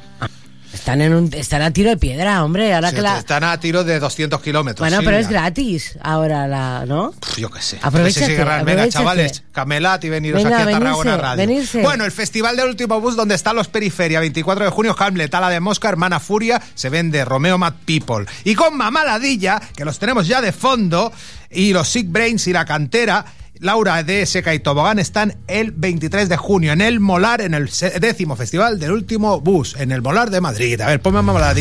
Están, 0.85 1.01
en 1.01 1.15
un, 1.15 1.33
están 1.33 1.63
a 1.63 1.71
tiro 1.71 1.89
de 1.89 1.97
piedra, 1.97 2.43
hombre. 2.43 2.71
Ahora 2.71 2.91
Sí, 2.91 2.97
que 2.97 3.01
la... 3.01 3.17
Están 3.17 3.43
a 3.43 3.59
tiro 3.59 3.83
de 3.83 3.99
200 3.99 4.39
kilómetros. 4.39 4.87
Bueno, 4.87 5.01
pero 5.03 5.17
es 5.17 5.27
gratis 5.27 5.97
ahora, 5.99 6.47
la, 6.47 6.85
¿no? 6.85 7.11
Pff, 7.11 7.39
Yo 7.39 7.49
qué 7.49 7.59
sé. 7.59 7.79
Aprovechate, 7.81 8.19
No 8.21 8.27
sé 8.27 8.31
si 8.31 8.37
querrán. 8.37 8.65
Venga, 8.65 8.87
chavales, 8.89 9.43
camelat 9.51 10.03
y 10.03 10.09
veniros 10.09 10.43
Venga, 10.43 10.61
aquí 10.61 10.69
a 10.69 10.71
Tarragona 10.77 11.17
Radio. 11.17 11.37
venirse. 11.37 11.81
Bueno, 11.81 12.05
el 12.05 12.11
festival 12.11 12.55
del 12.55 12.67
último 12.67 13.01
bus 13.01 13.15
donde 13.15 13.33
están 13.33 13.55
los 13.55 13.67
Periferia, 13.67 14.19
24 14.19 14.63
de 14.65 14.69
junio, 14.69 14.95
Hamlet, 14.95 15.33
Ala 15.33 15.49
de 15.49 15.59
Mosca, 15.59 15.89
Hermana 15.89 16.19
Furia, 16.19 16.61
se 16.75 16.89
vende 16.89 17.25
Romeo 17.25 17.57
Mad 17.57 17.73
People. 17.85 18.27
Y 18.43 18.53
con 18.53 18.77
Mamá 18.77 19.03
Ladilla, 19.03 19.59
que 19.75 19.85
los 19.85 19.97
tenemos 19.97 20.27
ya 20.27 20.39
de 20.39 20.51
fondo, 20.51 21.11
y 21.49 21.73
los 21.73 21.89
Sick 21.89 22.11
Brains 22.11 22.45
y 22.45 22.53
la 22.53 22.63
cantera. 22.65 23.25
Laura 23.59 24.03
de 24.03 24.25
Seca 24.25 24.53
y 24.53 24.59
Tobogán 24.59 24.99
están 24.99 25.37
el 25.47 25.71
23 25.71 26.29
de 26.29 26.37
junio 26.37 26.73
en 26.73 26.81
el 26.81 26.99
Molar, 26.99 27.41
en 27.41 27.53
el 27.53 27.69
décimo 27.99 28.35
festival 28.35 28.79
del 28.79 28.91
último 28.91 29.41
bus, 29.41 29.75
en 29.77 29.91
el 29.91 30.01
Molar 30.01 30.29
de 30.29 30.41
Madrid. 30.41 30.81
A 30.81 30.87
ver, 30.87 31.01
ponme 31.01 31.19
una 31.19 31.53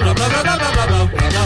bla 0.00 0.12
bla 0.12 0.28
bla 0.28 0.42
bla 0.42 0.56
bla 0.56 0.70
bla 0.70 0.86
bla 0.86 1.28
bla. 1.28 1.44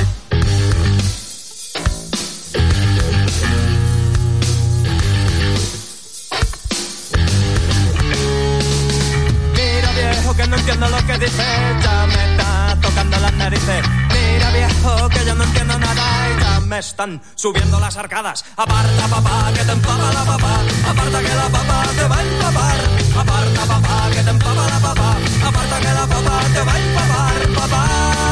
Mira 9.54 9.92
viejo 9.92 10.34
que 10.36 10.46
no 10.46 10.56
entiendo 10.56 10.88
lo 10.88 11.06
que 11.06 11.18
dice, 11.18 11.44
ya 11.82 12.06
me 12.06 12.32
está 12.32 12.78
tocando 12.80 13.16
las 13.18 13.32
narices. 13.34 13.82
Mira 14.12 14.50
viejo 14.50 15.08
que 15.08 15.24
yo 15.24 15.34
no 15.34 15.44
entiendo 15.44 15.78
nada 15.78 16.02
y 16.30 16.40
ya 16.40 16.60
me 16.60 16.78
están 16.78 17.22
subiendo 17.34 17.80
las 17.80 17.96
arcadas. 17.96 18.44
Aparta 18.56 19.08
papá 19.08 19.52
que 19.54 19.64
te 19.64 19.72
empapa 19.72 20.12
la 20.12 20.24
papá, 20.24 20.60
aparta 20.90 21.20
que 21.20 21.34
la 21.34 21.48
papá 21.48 21.84
te 21.96 22.08
va 22.08 22.16
a 22.16 22.22
empapar. 22.22 22.76
Aparta 23.18 23.62
papá 23.66 24.10
que 24.12 24.22
te 24.22 24.30
empapa 24.30 24.66
la 24.68 24.78
papá, 24.80 25.16
aparta 25.46 25.80
que 25.80 25.92
la 25.92 26.06
papá 26.06 26.40
te 26.52 26.60
va 26.62 26.72
a 26.72 26.78
empapar, 26.78 27.48
papá. 27.54 28.31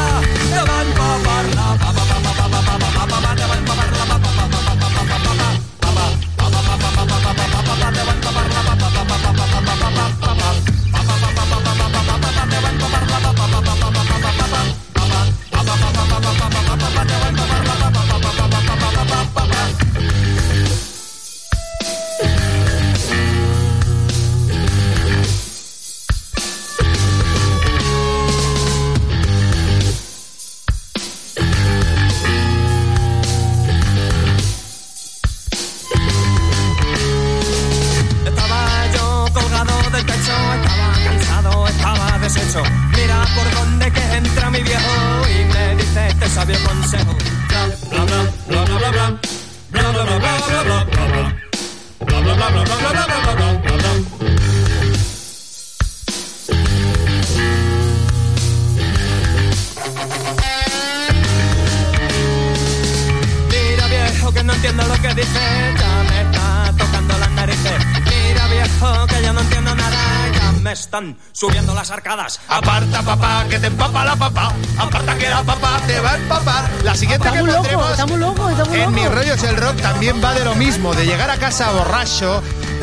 Siguiente 77.00 77.26
Está 77.28 77.38
que 77.40 77.44
pondremos 77.52 77.98
en 77.98 78.20
loco. 78.20 78.50
Mi 78.90 79.06
rollo 79.06 79.34
es 79.34 79.42
el 79.42 79.56
rock 79.56 79.80
también 79.80 80.22
va 80.22 80.34
de 80.34 80.44
lo 80.44 80.54
mismo, 80.54 80.94
de 80.94 81.06
llegar 81.06 81.30
a 81.30 81.36
casa 81.36 81.70
borracho. 81.72 82.42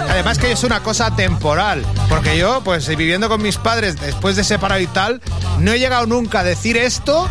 Además 0.09 0.37
que 0.37 0.51
es 0.51 0.63
una 0.63 0.81
cosa 0.81 1.15
temporal, 1.15 1.85
porque 2.09 2.37
yo, 2.37 2.61
pues 2.63 2.87
viviendo 2.87 3.29
con 3.29 3.41
mis 3.41 3.57
padres 3.57 3.99
después 3.99 4.35
de 4.35 4.43
separado 4.43 4.81
y 4.81 4.87
tal, 4.87 5.21
no 5.59 5.71
he 5.71 5.79
llegado 5.79 6.05
nunca 6.05 6.41
a 6.41 6.43
decir 6.43 6.77
esto, 6.77 7.27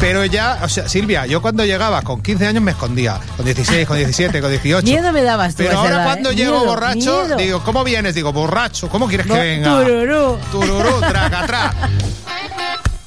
pero 0.00 0.24
ya, 0.24 0.58
o 0.62 0.68
sea, 0.68 0.88
Silvia, 0.88 1.26
yo 1.26 1.40
cuando 1.40 1.64
llegaba 1.64 2.02
con 2.02 2.22
15 2.22 2.46
años 2.48 2.62
me 2.62 2.72
escondía, 2.72 3.18
con 3.36 3.44
16, 3.46 3.86
con 3.86 3.96
17, 3.96 4.40
con 4.40 4.50
18. 4.50 4.84
Miedo 4.86 5.12
me 5.12 5.22
dabas 5.22 5.54
tú 5.54 5.62
Pero 5.62 5.78
ahora 5.78 5.96
edad, 5.96 6.04
cuando 6.04 6.30
¿eh? 6.30 6.34
llego 6.36 6.58
Miedo, 6.58 6.66
borracho, 6.66 7.22
miedo. 7.24 7.36
digo, 7.36 7.62
¿cómo 7.62 7.84
vienes? 7.84 8.14
Digo, 8.14 8.32
borracho, 8.32 8.88
¿cómo 8.88 9.06
quieres 9.08 9.26
que 9.26 9.32
venga? 9.32 9.78
tururú. 9.78 10.38
Tururú, 10.50 11.00
traca, 11.00 11.46
tra. 11.46 11.74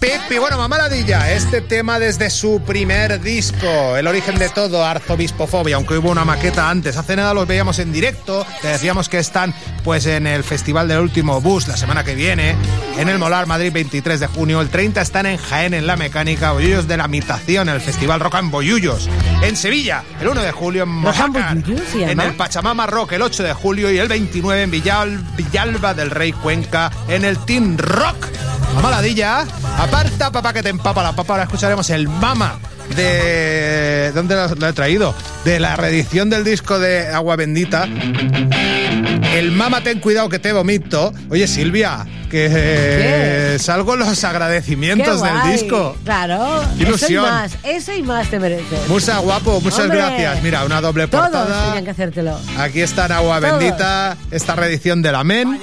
Pepi, 0.10 0.40
bueno, 0.40 0.58
mamadilla, 0.58 1.32
este 1.32 1.62
tema 1.62 2.00
desde 2.00 2.32
su 2.32 2.64
primer 2.66 3.22
disco, 3.22 3.96
El 3.96 4.08
origen 4.08 4.40
de 4.40 4.50
todo, 4.50 4.84
Arzobispofobia, 4.84 5.76
aunque 5.76 6.00
hubo 6.00 6.10
una 6.10 6.26
maqueta 6.26 6.68
antes, 6.68 6.98
hace 6.98 7.16
nada 7.16 7.36
los 7.36 7.46
veíamos 7.48 7.78
en 7.78 7.92
directo, 7.92 8.44
te 8.64 8.70
decíamos 8.70 9.08
que 9.08 9.20
están 9.20 9.54
pues 9.84 10.08
en 10.08 10.26
el 10.26 10.44
Festival 10.44 10.88
del 10.88 10.98
Último 11.02 11.40
Bus 11.42 11.68
la 11.68 11.78
semana 11.78 12.04
que 12.04 12.16
viene, 12.16 12.56
en 12.98 13.08
el 13.08 13.20
Molar 13.20 13.46
Madrid 13.46 13.72
23 13.72 14.20
de 14.20 14.26
junio, 14.26 14.62
el 14.62 14.70
30 14.70 15.00
están 15.00 15.28
en 15.28 15.38
Jaén 15.38 15.76
en 15.76 15.86
La 15.86 15.96
Mecánica, 15.96 16.54
Bollullos 16.54 16.88
de 16.88 16.98
la 16.98 17.08
Mitación, 17.08 17.70
el 17.70 17.80
Festival 17.80 18.20
Rock 18.20 18.34
en 18.40 18.50
Bollullos, 18.50 19.08
en 19.44 19.56
Sevilla, 19.56 20.04
el 20.20 20.28
1 20.30 20.42
de 20.42 20.52
julio 20.52 20.84
en 20.84 20.90
and 20.90 21.00
Mojácar, 21.02 21.58
en 22.10 22.20
el 22.20 22.34
Pachamama 22.36 22.88
Rock 22.88 23.12
el 23.12 23.22
8 23.22 23.44
de 23.44 23.54
julio 23.54 23.92
y 23.92 24.00
el 24.00 24.08
29 24.08 24.64
en 24.64 24.72
Villal- 24.72 25.36
Villalba 25.36 25.94
del 25.94 26.10
Rey 26.10 26.32
Cuenca 26.32 26.90
en 27.08 27.26
el 27.26 27.38
Team 27.46 27.78
Rock. 27.78 28.26
Mamaladilla, 28.82 29.46
aparta 29.78 30.32
papá 30.32 30.54
que 30.54 30.64
te 30.64 30.70
empapa 30.70 31.04
la 31.04 31.12
papa. 31.12 31.34
Ahora 31.34 31.44
escucharemos 31.44 31.90
el 31.90 32.08
Mama 32.08 32.58
de... 32.96 34.14
¿Dónde 34.16 34.36
lo, 34.36 34.56
lo 34.56 34.68
he 34.70 34.74
traído? 34.74 35.14
De 35.44 35.60
la 35.60 35.76
reedición 35.76 36.30
del 36.30 36.46
disco 36.46 36.80
de 36.80 37.10
Agua 37.10 37.36
Bendita. 37.36 37.90
El 39.34 39.52
Mama, 39.52 39.82
ten 39.82 40.00
cuidado 40.00 40.30
que 40.30 40.40
te 40.40 40.52
vomito. 40.54 41.14
Oye, 41.30 41.48
Silvia, 41.48 42.06
que 42.30 42.48
eh, 42.52 43.58
salgo 43.60 43.96
los 43.96 44.24
agradecimientos 44.24 45.22
del 45.22 45.42
disco. 45.52 45.96
Claro. 46.04 46.62
Eso 46.64 46.72
y 46.78 46.82
Ilusión. 46.84 47.24
más, 47.24 47.52
eso 47.64 47.94
y 47.94 48.04
más 48.04 48.30
te 48.30 48.40
mereces. 48.40 48.88
Musa, 48.88 49.18
guapo, 49.20 49.62
muchas 49.62 49.80
Hombre. 49.80 49.98
gracias. 49.98 50.44
Mira, 50.44 50.64
una 50.66 50.82
doble 50.82 51.08
Todos 51.08 51.26
portada. 51.30 51.66
tenían 51.68 51.86
que 51.86 51.92
hacértelo. 51.92 52.40
Aquí 52.58 52.82
está 52.82 53.06
en 53.06 53.12
Agua 53.14 53.40
Todos. 53.40 53.60
Bendita, 53.60 54.18
esta 54.32 54.56
reedición 54.56 55.02
del 55.02 55.16
Amén. 55.16 55.60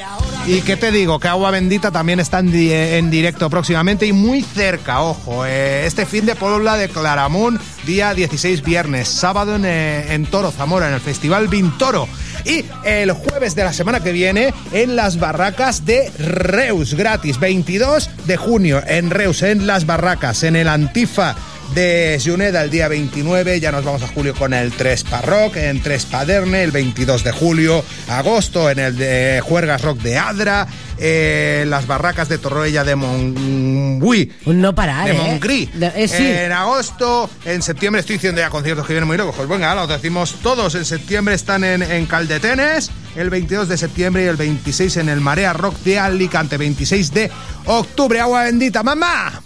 Y 0.46 0.60
qué 0.60 0.76
te 0.76 0.92
digo, 0.92 1.18
que 1.18 1.26
Agua 1.28 1.50
Bendita 1.50 1.90
también 1.90 2.20
está 2.20 2.38
en, 2.38 2.52
di- 2.52 2.72
en 2.72 3.10
directo 3.10 3.50
próximamente 3.50 4.06
y 4.06 4.12
muy 4.12 4.42
cerca, 4.42 5.00
ojo. 5.02 5.44
eh, 5.44 5.84
este 5.86 6.06
fin 6.06 6.24
de 6.24 6.36
Puebla 6.36 6.76
de 6.76 6.88
Claramunt, 6.88 7.60
día 7.84 8.14
16 8.14 8.62
viernes, 8.62 9.08
sábado 9.08 9.56
en, 9.56 9.64
eh, 9.64 10.14
en 10.14 10.24
Toro, 10.26 10.52
Zamora, 10.52 10.86
en 10.88 10.94
el 10.94 11.00
Festival 11.00 11.48
Vintoro. 11.48 12.08
Y 12.46 12.64
el 12.84 13.10
jueves 13.10 13.56
de 13.56 13.64
la 13.64 13.72
semana 13.72 14.00
que 14.00 14.12
viene 14.12 14.54
en 14.72 14.94
las 14.94 15.18
barracas 15.18 15.84
de 15.84 16.10
Reus, 16.16 16.94
gratis, 16.94 17.40
22 17.40 18.08
de 18.24 18.36
junio 18.36 18.82
en 18.86 19.10
Reus, 19.10 19.42
en 19.42 19.66
las 19.66 19.84
barracas, 19.84 20.44
en 20.44 20.54
el 20.54 20.68
Antifa 20.68 21.34
de 21.74 22.20
Juneda 22.24 22.62
el 22.62 22.70
día 22.70 22.88
29, 22.88 23.60
ya 23.60 23.70
nos 23.72 23.84
vamos 23.84 24.02
a 24.02 24.08
julio 24.08 24.34
con 24.34 24.54
el 24.54 24.72
3 24.72 25.04
Rock, 25.24 25.56
en 25.56 25.82
3 25.82 26.06
Paderne 26.06 26.62
el 26.62 26.70
22 26.70 27.22
de 27.24 27.32
julio, 27.32 27.84
agosto 28.08 28.70
en 28.70 28.78
el 28.78 28.96
de 28.96 29.42
Juergas 29.44 29.82
Rock 29.82 29.98
de 30.00 30.16
Adra, 30.16 30.66
eh, 30.98 31.64
las 31.68 31.86
barracas 31.86 32.28
de 32.30 32.38
Torroella 32.38 32.82
de 32.84 32.96
Montbui, 32.96 34.32
no 34.46 34.74
parar, 34.74 35.06
de 35.06 35.12
¿eh? 35.14 35.18
Montgrí. 35.18 35.66
De- 35.74 35.92
eh, 35.96 36.08
sí. 36.08 36.24
En 36.26 36.52
agosto, 36.52 37.28
en 37.44 37.60
septiembre 37.60 38.00
estoy 38.00 38.16
diciendo 38.16 38.40
ya 38.40 38.48
conciertos 38.48 38.86
que 38.86 38.94
vienen 38.94 39.06
muy 39.08 39.18
locos. 39.18 39.34
Pues 39.36 39.48
venga, 39.48 39.74
los 39.74 39.88
decimos 39.88 40.36
todos. 40.42 40.74
En 40.74 40.84
septiembre 40.86 41.34
están 41.34 41.62
en, 41.64 41.82
en 41.82 42.06
Caldetenes, 42.06 42.90
el 43.16 43.28
22 43.28 43.68
de 43.68 43.76
septiembre 43.76 44.24
y 44.24 44.26
el 44.28 44.36
26 44.36 44.96
en 44.96 45.08
el 45.10 45.20
Marea 45.20 45.52
Rock 45.52 45.76
de 45.80 45.98
Alicante, 45.98 46.56
26 46.56 47.12
de 47.12 47.30
octubre. 47.66 48.20
Agua 48.20 48.44
bendita, 48.44 48.82
mamá. 48.82 49.42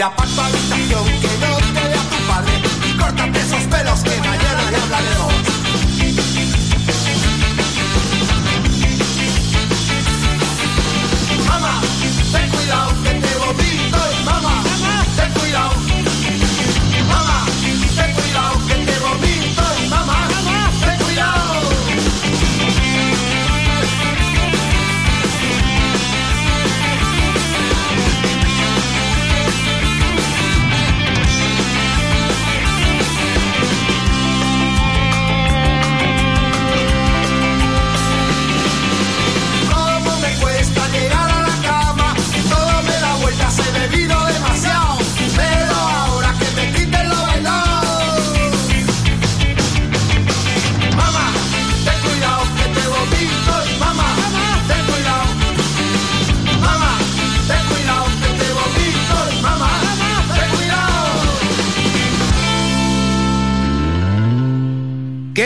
la 0.00 0.08
pata 0.16 0.46
habitación 0.46 1.04
que 1.20 1.28
no 1.46 1.59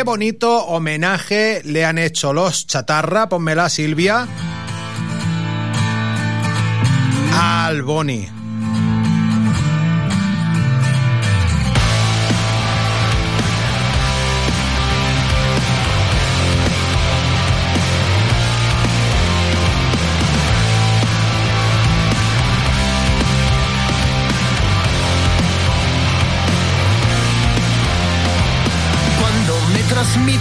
bonito 0.04 0.64
homenaje 0.66 1.62
le 1.64 1.84
han 1.84 1.98
hecho 1.98 2.32
los 2.32 2.66
chatarra, 2.66 3.28
pónmela 3.28 3.68
Silvia, 3.68 4.28
al 7.32 7.82
Boni. 7.82 8.43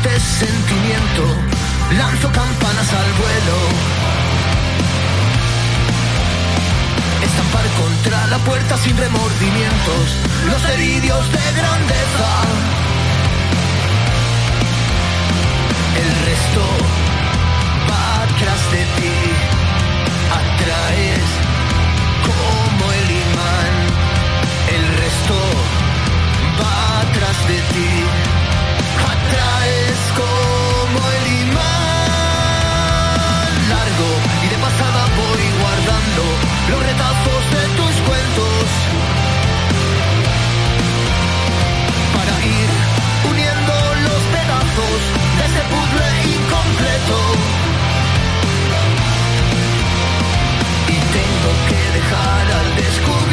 este 0.05 0.19
sentimiento, 0.19 1.23
lanzo 1.97 2.29
campanas 2.31 2.89
al 2.93 3.11
vuelo. 3.13 3.57
Estampar 7.23 7.65
contra 7.81 8.27
la 8.27 8.37
puerta 8.39 8.77
sin 8.77 8.97
remordimientos, 8.97 10.05
los 10.45 10.69
heridios 10.71 11.31
de 11.31 11.43
grandeza. 11.55 12.29
El 15.95 16.09
resto 16.27 16.63
va 17.89 18.23
atrás 18.23 18.71
de 18.71 18.83
ti, 18.97 19.15
atraes 20.41 21.29
como 22.27 22.91
el 22.91 23.09
imán. 23.23 23.73
El 24.75 24.83
resto 24.97 25.35
va 26.59 27.01
atrás 27.01 27.47
de 27.47 27.57
ti. 27.73 28.22
Traes 29.33 30.01
como 30.19 30.99
el 31.17 31.25
imán 31.41 31.59
largo 33.73 34.09
y 34.43 34.47
de 34.53 34.57
pasada 34.67 35.01
voy 35.19 35.43
guardando 35.61 36.23
los 36.71 36.79
retazos 36.89 37.41
de 37.55 37.63
tus 37.79 37.93
cuentos 38.07 38.65
para 42.15 42.33
ir 42.45 42.69
uniendo 43.31 43.73
los 44.07 44.21
pedazos 44.35 44.99
de 45.37 45.43
ese 45.49 45.61
puzzle 45.71 46.09
incompleto. 46.37 47.19
Intento 50.99 51.49
que 51.69 51.81
dejar 51.97 52.45
al 52.59 52.67
descubrir. 52.75 53.32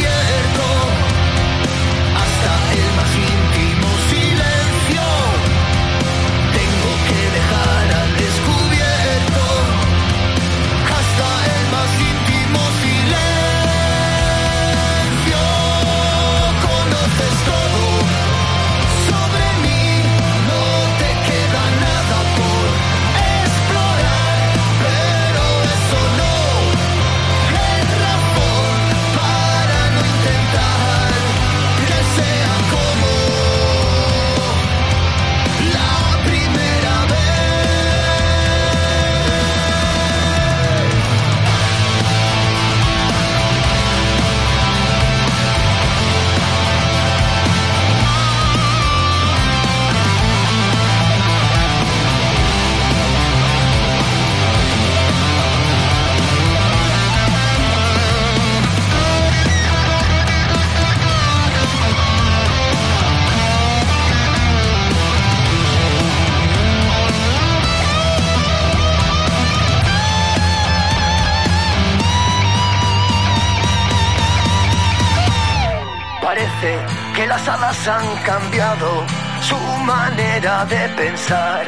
las 77.31 77.47
alas 77.47 77.87
han 77.87 78.07
cambiado 78.25 79.07
su 79.41 79.57
manera 79.85 80.65
de 80.65 80.89
pensar. 81.01 81.65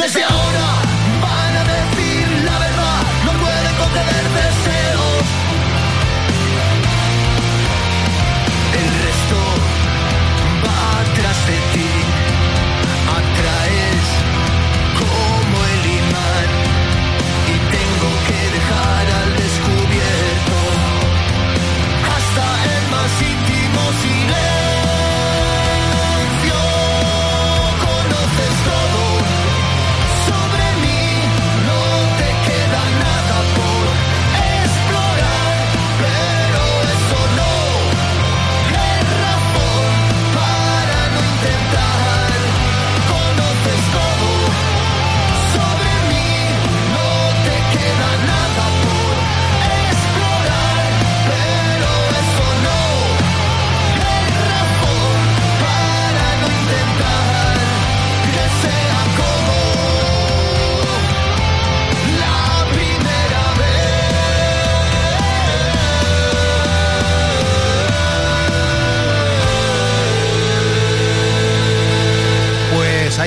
Desde 0.00 0.24
ahora 0.24 0.66
van 1.26 1.52
a 1.60 1.64
decir 1.74 2.26
la 2.48 2.58
verdad, 2.66 3.00
no 3.26 3.32
pueden 3.42 3.74
contenerse. 3.82 4.59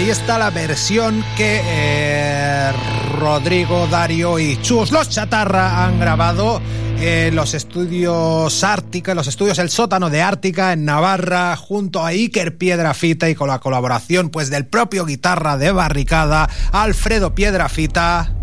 Esta 0.10 0.38
la 0.38 0.50
versión 0.50 1.24
que 1.38 1.62
eh, 1.64 2.72
Rodrigo, 3.18 3.88
Dario 3.88 4.38
y 4.38 4.60
Chus 4.62 4.92
Los 4.92 5.10
Chatarra 5.10 5.86
han 5.86 6.00
grabado 6.00 6.62
en 7.00 7.36
los 7.36 7.54
estudios 7.54 8.64
Ártica, 8.64 9.16
los 9.16 9.28
estudios 9.28 9.60
El 9.60 9.70
Sótano 9.70 10.10
de 10.10 10.22
Ártica 10.22 10.74
en 10.74 10.84
Navarra, 10.84 11.56
junto 11.56 12.04
a 12.04 12.10
Iker 12.10 12.58
Piedrafita 12.58 13.30
y 13.30 13.36
con 13.36 13.48
la 13.48 13.60
colaboración 13.60 14.30
pues 14.30 14.50
del 14.50 14.66
propio 14.66 15.06
guitarra 15.06 15.58
de 15.58 15.72
Barricada, 15.72 16.50
Alfredo 16.72 17.34
Piedrafita, 17.34 18.34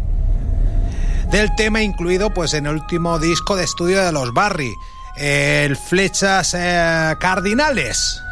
del 1.31 1.55
tema 1.57 1.83
incluido 1.83 2.33
pues 2.33 2.55
en 2.55 2.67
el 2.67 2.77
último 2.77 3.19
disco 3.19 3.57
de 3.57 3.65
estudio 3.65 4.05
de 4.05 4.13
los 4.13 4.33
Barry, 4.33 4.73
el 5.17 5.77
Flechas 5.77 6.55
eh, 6.57 7.15
Cardinales. 7.21 8.23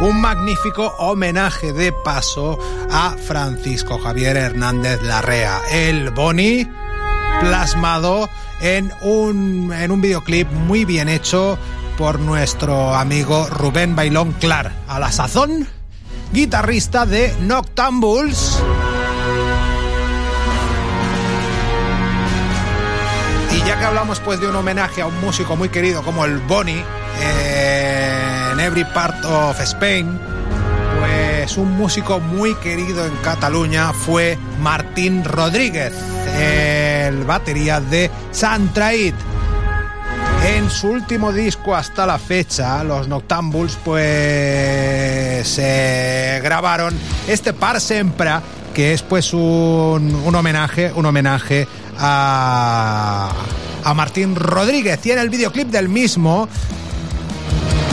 Un 0.00 0.20
magnífico 0.20 0.94
homenaje 0.98 1.72
de 1.72 1.90
paso 1.90 2.56
a 2.88 3.16
Francisco 3.18 3.98
Javier 3.98 4.36
Hernández 4.36 5.02
Larrea, 5.02 5.60
el 5.72 6.10
Boni, 6.10 6.68
plasmado 7.40 8.30
en 8.60 8.92
un, 9.02 9.72
en 9.72 9.90
un 9.90 10.00
videoclip 10.00 10.48
muy 10.52 10.84
bien 10.84 11.08
hecho 11.08 11.58
por 11.96 12.20
nuestro 12.20 12.94
amigo 12.94 13.48
Rubén 13.48 13.96
Bailón 13.96 14.32
Clar, 14.34 14.72
a 14.86 15.00
la 15.00 15.10
sazón, 15.10 15.66
guitarrista 16.32 17.04
de 17.04 17.34
Noctambules. 17.40 18.62
Y 23.52 23.66
ya 23.66 23.80
que 23.80 23.84
hablamos 23.84 24.20
pues 24.20 24.38
de 24.38 24.46
un 24.46 24.54
homenaje 24.54 25.02
a 25.02 25.06
un 25.06 25.20
músico 25.20 25.56
muy 25.56 25.70
querido 25.70 26.04
como 26.04 26.24
el 26.24 26.38
Boni 26.38 26.80
eh, 27.20 27.87
en 28.58 28.64
Every 28.64 28.84
Part 28.84 29.24
of 29.24 29.60
Spain, 29.60 30.18
pues 31.00 31.56
un 31.56 31.76
músico 31.76 32.18
muy 32.18 32.54
querido 32.56 33.04
en 33.04 33.14
Cataluña 33.22 33.92
fue 33.92 34.38
Martín 34.60 35.24
Rodríguez, 35.24 35.92
el 36.36 37.24
batería 37.24 37.80
de 37.80 38.10
Santraid. 38.30 39.14
En 40.44 40.70
su 40.70 40.88
último 40.88 41.32
disco 41.32 41.74
hasta 41.74 42.06
la 42.06 42.18
fecha, 42.18 42.82
los 42.84 43.06
Noctambules 43.08 43.78
pues 43.84 45.58
eh, 45.58 46.40
grabaron 46.42 46.94
este 47.26 47.52
Par 47.52 47.80
Sempra, 47.80 48.42
que 48.74 48.92
es 48.92 49.02
pues 49.02 49.32
un, 49.34 50.14
un 50.24 50.34
homenaje, 50.34 50.92
un 50.94 51.06
homenaje 51.06 51.66
a, 51.98 53.30
a 53.84 53.94
Martín 53.94 54.34
Rodríguez. 54.36 55.04
Y 55.04 55.10
en 55.10 55.18
el 55.18 55.28
videoclip 55.28 55.68
del 55.68 55.88
mismo, 55.88 56.48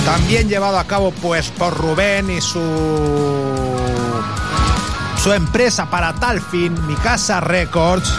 también 0.06 0.47
llevado 0.47 0.78
a 0.78 0.86
cabo 0.86 1.12
pues 1.12 1.49
por 1.49 1.76
Rubén 1.76 2.30
y 2.30 2.39
su 2.39 2.62
su 5.22 5.34
empresa 5.34 5.89
para 5.89 6.14
tal 6.14 6.39
fin, 6.39 6.78
Mi 6.86 6.93
Casa 6.95 7.39
Records. 7.39 8.14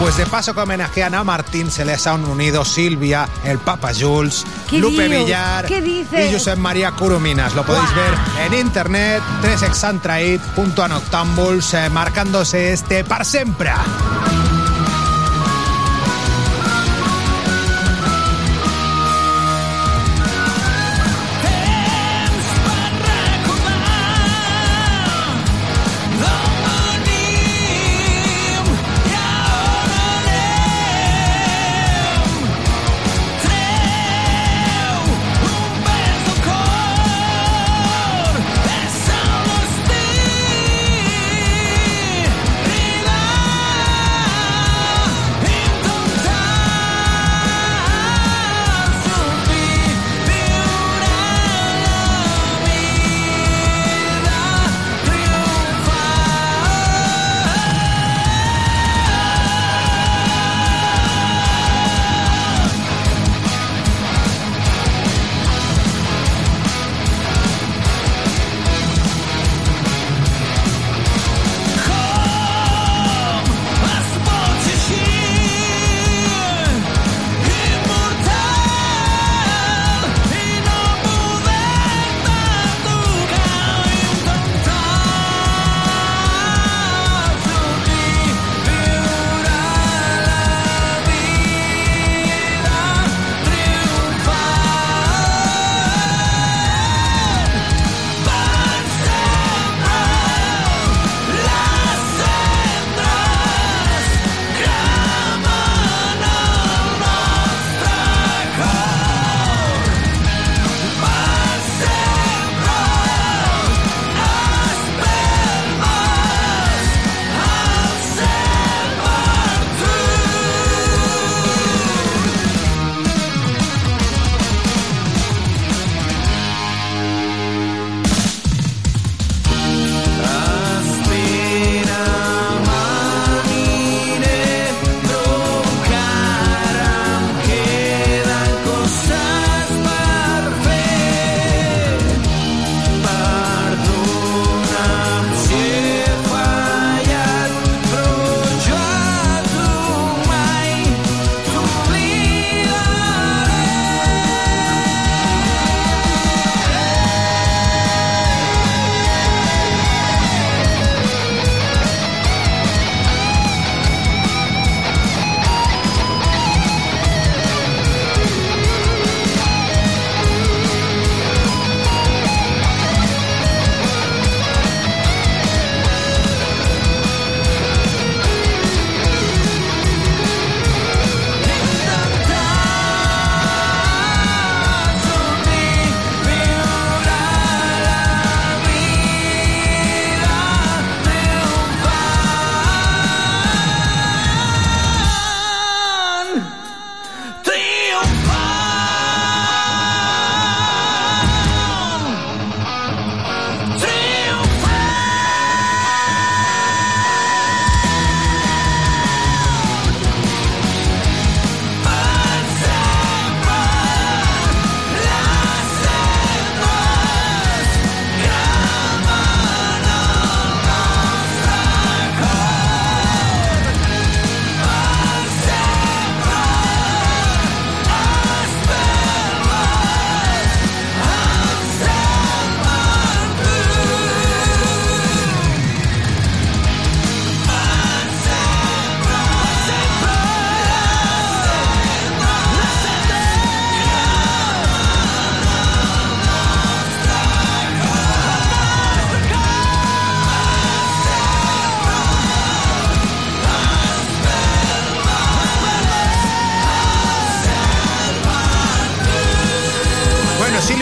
Pues 0.00 0.16
de 0.16 0.26
paso 0.26 0.52
que 0.54 0.60
homenajean 0.60 1.14
a 1.14 1.22
Martín, 1.22 1.70
se 1.70 1.84
les 1.84 2.04
han 2.08 2.24
unido 2.24 2.64
Silvia, 2.64 3.28
el 3.44 3.58
Papa 3.58 3.92
Jules, 3.98 4.44
¿Qué 4.68 4.80
Lupe 4.80 5.08
dios? 5.08 5.24
Villar 5.24 5.70
y 5.70 6.32
Josep 6.32 6.58
María 6.58 6.90
Curuminas. 6.90 7.54
Lo 7.54 7.64
podéis 7.64 7.94
ver 7.94 8.12
en 8.44 8.54
internet, 8.54 9.22
tresexantraid.anoctambuls, 9.40 11.74
eh, 11.74 11.88
marcándose 11.90 12.72
este 12.72 13.04
par 13.04 13.24
sempre. 13.24 13.70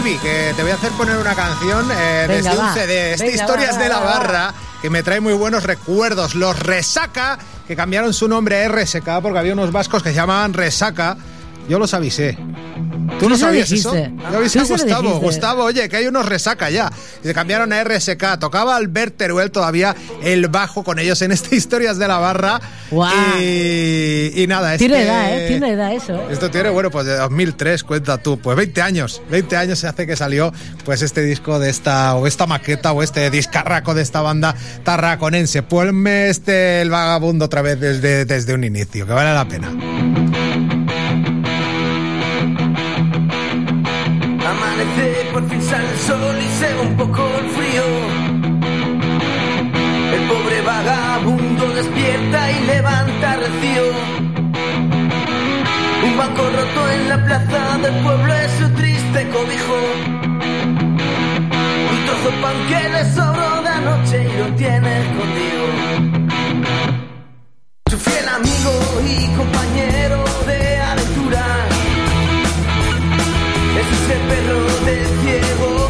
Eh, 0.04 0.52
te 0.56 0.62
voy 0.62 0.72
a 0.72 0.74
hacer 0.74 0.90
poner 0.92 1.16
una 1.16 1.34
canción 1.34 1.88
eh, 1.92 2.24
Venga, 2.26 2.50
desde 2.50 2.50
un 2.50 2.66
va. 2.66 2.74
CD. 2.74 3.12
Este 3.12 3.26
Venga, 3.26 3.42
Historias 3.42 3.76
va, 3.76 3.82
de 3.82 3.88
la 3.88 3.98
va. 4.00 4.04
Barra, 4.18 4.54
que 4.80 4.90
me 4.90 5.02
trae 5.02 5.20
muy 5.20 5.32
buenos 5.32 5.62
recuerdos. 5.62 6.34
Los 6.34 6.58
Resaca, 6.58 7.38
que 7.68 7.76
cambiaron 7.76 8.12
su 8.12 8.26
nombre 8.26 8.64
a 8.64 8.68
RSK 8.68 9.20
porque 9.22 9.38
había 9.38 9.52
unos 9.52 9.70
vascos 9.70 10.02
que 10.02 10.10
se 10.10 10.16
llamaban 10.16 10.54
Resaca. 10.54 11.16
Yo 11.68 11.78
los 11.78 11.94
avisé. 11.94 12.36
¿Tú, 13.18 13.26
Tú 13.26 13.28
no 13.28 13.36
sabías 13.36 13.70
eso? 13.70 13.94
Yo 13.94 14.38
avisé 14.38 14.60
a 14.60 14.64
Gustavo. 14.64 15.20
Gustavo, 15.20 15.64
oye, 15.64 15.88
que 15.88 15.96
hay 15.96 16.06
unos 16.06 16.26
resaca 16.26 16.70
ya. 16.70 16.90
Y 17.22 17.26
se 17.28 17.34
cambiaron 17.34 17.72
a 17.72 17.82
RSK. 17.84 18.38
Tocaba 18.40 18.76
Albert 18.76 19.16
Teruel 19.16 19.50
todavía 19.50 19.94
el 20.22 20.48
bajo 20.48 20.82
con 20.82 20.98
ellos 20.98 21.20
en 21.22 21.30
este 21.32 21.54
Historias 21.62 21.98
de 21.98 22.08
la 22.08 22.18
Barra. 22.18 22.60
Guau. 22.90 23.12
Y, 23.40 24.32
y 24.34 24.46
nada, 24.48 24.76
Tiene 24.76 25.00
este- 25.02 25.06
edad, 25.06 25.38
¿eh? 25.38 25.48
Tiene 25.48 25.70
edad 25.72 25.92
eso, 25.92 26.14
¿eh? 26.14 26.26
esto 26.30 26.50
tiene, 26.50 26.70
bueno, 26.70 26.90
pues 26.90 27.06
de 27.06 27.16
2003, 27.16 27.84
cuenta 27.84 28.18
tú. 28.18 28.38
Pues 28.38 28.56
20 28.56 28.82
años. 28.82 29.22
20 29.30 29.56
años 29.56 29.78
se 29.78 29.86
hace 29.88 30.06
que 30.06 30.16
salió 30.16 30.52
pues 30.84 31.02
este 31.02 31.22
disco 31.22 31.58
de 31.58 31.70
esta, 31.70 32.14
o 32.16 32.26
esta 32.26 32.46
maqueta, 32.46 32.92
o 32.92 33.02
este 33.02 33.30
discarraco 33.30 33.94
de 33.94 34.02
esta 34.02 34.20
banda 34.20 34.54
tarraconense. 34.84 35.62
Ponme 35.62 36.28
este 36.28 36.82
El 36.82 36.90
Vagabundo 36.90 37.44
otra 37.44 37.62
vez 37.62 37.78
desde, 37.78 38.24
desde 38.24 38.54
un 38.54 38.64
inicio, 38.64 39.06
que 39.06 39.12
vale 39.12 39.32
la 39.32 39.46
pena. 39.46 39.70
Poco 46.96 47.22
el 47.38 47.48
frío. 47.50 47.84
El 50.14 50.22
pobre 50.28 50.62
vagabundo 50.62 51.68
despierta 51.74 52.50
y 52.52 52.66
levanta 52.66 53.36
recio. 53.36 53.84
Un 56.06 56.16
banco 56.16 56.42
roto 56.42 56.90
en 56.92 57.08
la 57.08 57.24
plaza 57.24 57.78
del 57.78 57.94
pueblo 58.02 58.34
es 58.34 58.52
su 58.52 58.68
triste 58.70 59.28
cobijo. 59.28 59.78
Un 61.92 62.04
trozo 62.06 62.30
de 62.30 62.42
pan 62.42 62.56
que 62.68 62.88
le 62.94 63.14
sobró 63.14 63.62
de 63.62 63.68
anoche 63.68 64.16
y 64.22 64.38
lo 64.38 64.46
tiene 64.56 65.00
escondido. 65.02 65.64
Su 67.90 67.98
fiel 67.98 68.28
amigo 68.28 68.72
y 69.06 69.26
compañero 69.36 70.24
de 70.46 70.78
aventura. 70.80 71.44
Es 73.80 73.86
ese 73.98 74.16
perro 74.28 74.60
del 74.86 75.06
ciego 75.22 75.81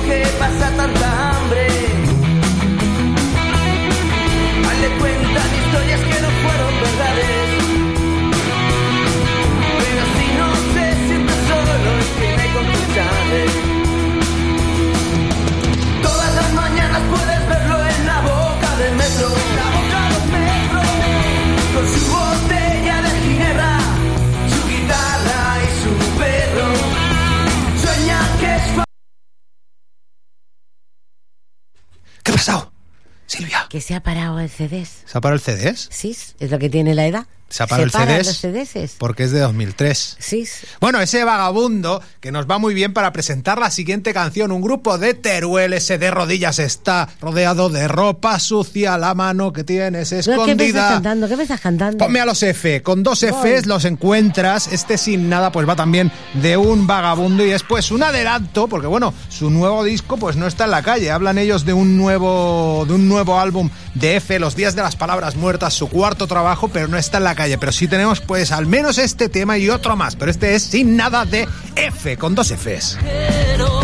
Silvia. 33.33 33.67
Que 33.71 33.81
se 33.81 33.95
ha 33.95 34.03
parado 34.03 34.39
el 34.41 34.51
CDs. 34.51 35.03
¿Se 35.07 35.17
ha 35.17 35.21
parado 35.21 35.37
el 35.37 35.41
CDs? 35.41 35.89
Sí, 35.91 36.15
es 36.39 36.51
lo 36.51 36.59
que 36.59 36.69
tiene 36.69 36.95
la 36.95 37.07
edad. 37.07 37.27
El 37.59 37.91
CDs. 37.91 38.27
los 38.27 38.37
CDs. 38.39 38.95
Porque 38.99 39.25
es 39.25 39.31
de 39.33 39.41
2003. 39.41 40.17
Sí. 40.19 40.47
Bueno, 40.81 41.01
ese 41.01 41.23
vagabundo 41.25 42.03
que 42.21 42.33
nos 42.33 42.47
va 42.51 42.59
muy 42.59 42.75
bien 42.75 42.93
para 42.93 43.13
presentar 43.13 43.59
la 43.59 43.71
siguiente 43.71 44.13
canción. 44.15 44.53
Un 44.53 44.63
grupo 44.63 44.99
de 44.99 45.15
Teruel, 45.15 45.73
ese 45.75 45.99
de 45.99 46.11
rodillas 46.11 46.59
está 46.59 47.09
rodeado 47.21 47.69
de 47.69 47.89
ropa 47.89 48.39
sucia, 48.39 48.97
la 48.99 49.15
mano 49.15 49.53
que 49.53 49.65
tienes 49.65 50.13
No, 50.13 50.19
¿Qué 50.23 50.27
me 50.27 50.33
estás 50.33 50.39
escondida. 50.49 50.89
cantando? 50.89 51.29
¿Qué 51.29 51.37
me 51.37 51.43
estás 51.43 51.61
cantando? 51.61 51.99
Ponme 51.99 52.21
a 52.21 52.25
los 52.25 52.43
F. 52.43 52.83
Con 52.83 53.03
dos 53.03 53.23
Voy. 53.23 53.51
Fs 53.51 53.67
los 53.67 53.85
encuentras. 53.85 54.69
Este 54.73 54.97
sin 54.99 55.29
nada, 55.29 55.53
pues 55.53 55.69
va 55.69 55.77
también 55.77 56.11
de 56.35 56.57
un 56.57 56.87
vagabundo. 56.87 57.45
Y 57.45 57.51
después 57.51 57.91
un 57.91 58.03
adelanto, 58.03 58.69
porque 58.69 58.87
bueno, 58.87 59.13
su 59.29 59.51
nuevo 59.51 59.85
disco, 59.85 60.17
pues 60.17 60.37
no 60.37 60.47
está 60.47 60.65
en 60.65 60.71
la 60.71 60.83
calle. 60.83 61.11
Hablan 61.11 61.39
ellos 61.39 61.65
de 61.65 61.73
un 61.75 61.97
nuevo, 61.97 62.85
de 62.87 62.95
un 62.95 63.09
nuevo 63.09 63.39
álbum 63.39 63.69
de 63.95 64.17
F, 64.17 64.39
Los 64.39 64.57
Días 64.57 64.75
de 64.75 64.83
las 64.83 64.97
Palabras 64.97 65.37
Muertas, 65.37 65.75
su 65.75 65.89
cuarto 65.89 66.27
trabajo, 66.27 66.69
pero 66.69 66.89
no 66.89 66.97
está 66.97 67.19
en 67.19 67.25
la 67.25 67.35
calle. 67.35 67.42
Pero 67.59 67.73
sí 67.73 67.89
tenemos, 67.89 68.21
pues, 68.21 68.53
al 68.53 68.67
menos 68.67 68.99
este 68.99 69.29
tema 69.29 69.59
y 69.59 69.69
otro 69.69 69.97
más. 69.97 70.17
Pero 70.17 70.31
este 70.31 70.55
es 70.55 70.63
sin 70.63 70.97
nada 70.97 71.25
de 71.25 71.49
F, 71.77 72.17
con 72.17 72.35
dos 72.35 72.51
Fs. 72.51 72.99
Pero 73.03 73.81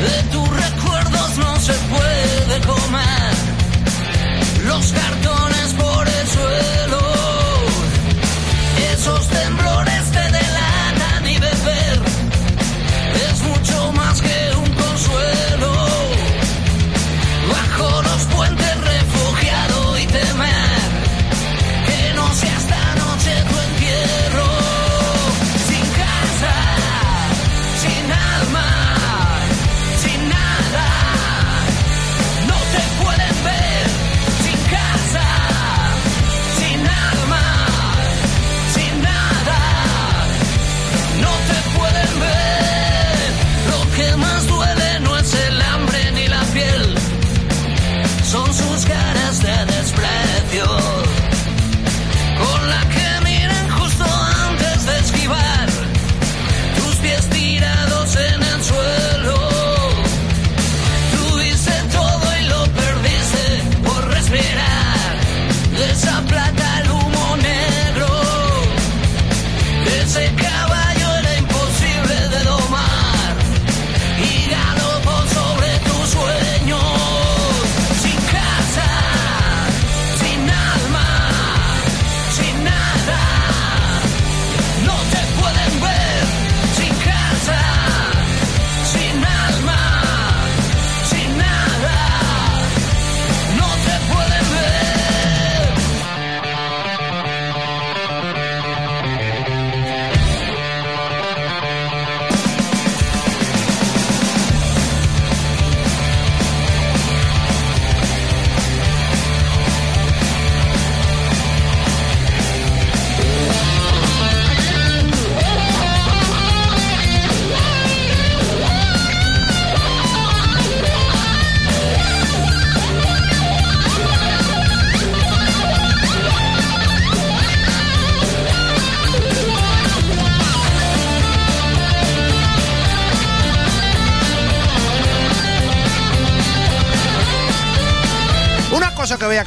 de 0.00 0.22
tus 0.32 0.48
recuerdos 0.48 1.36
no 1.38 1.60
se 1.60 1.72
puede 1.72 2.60
comer. 2.66 3.32
Los 4.66 4.92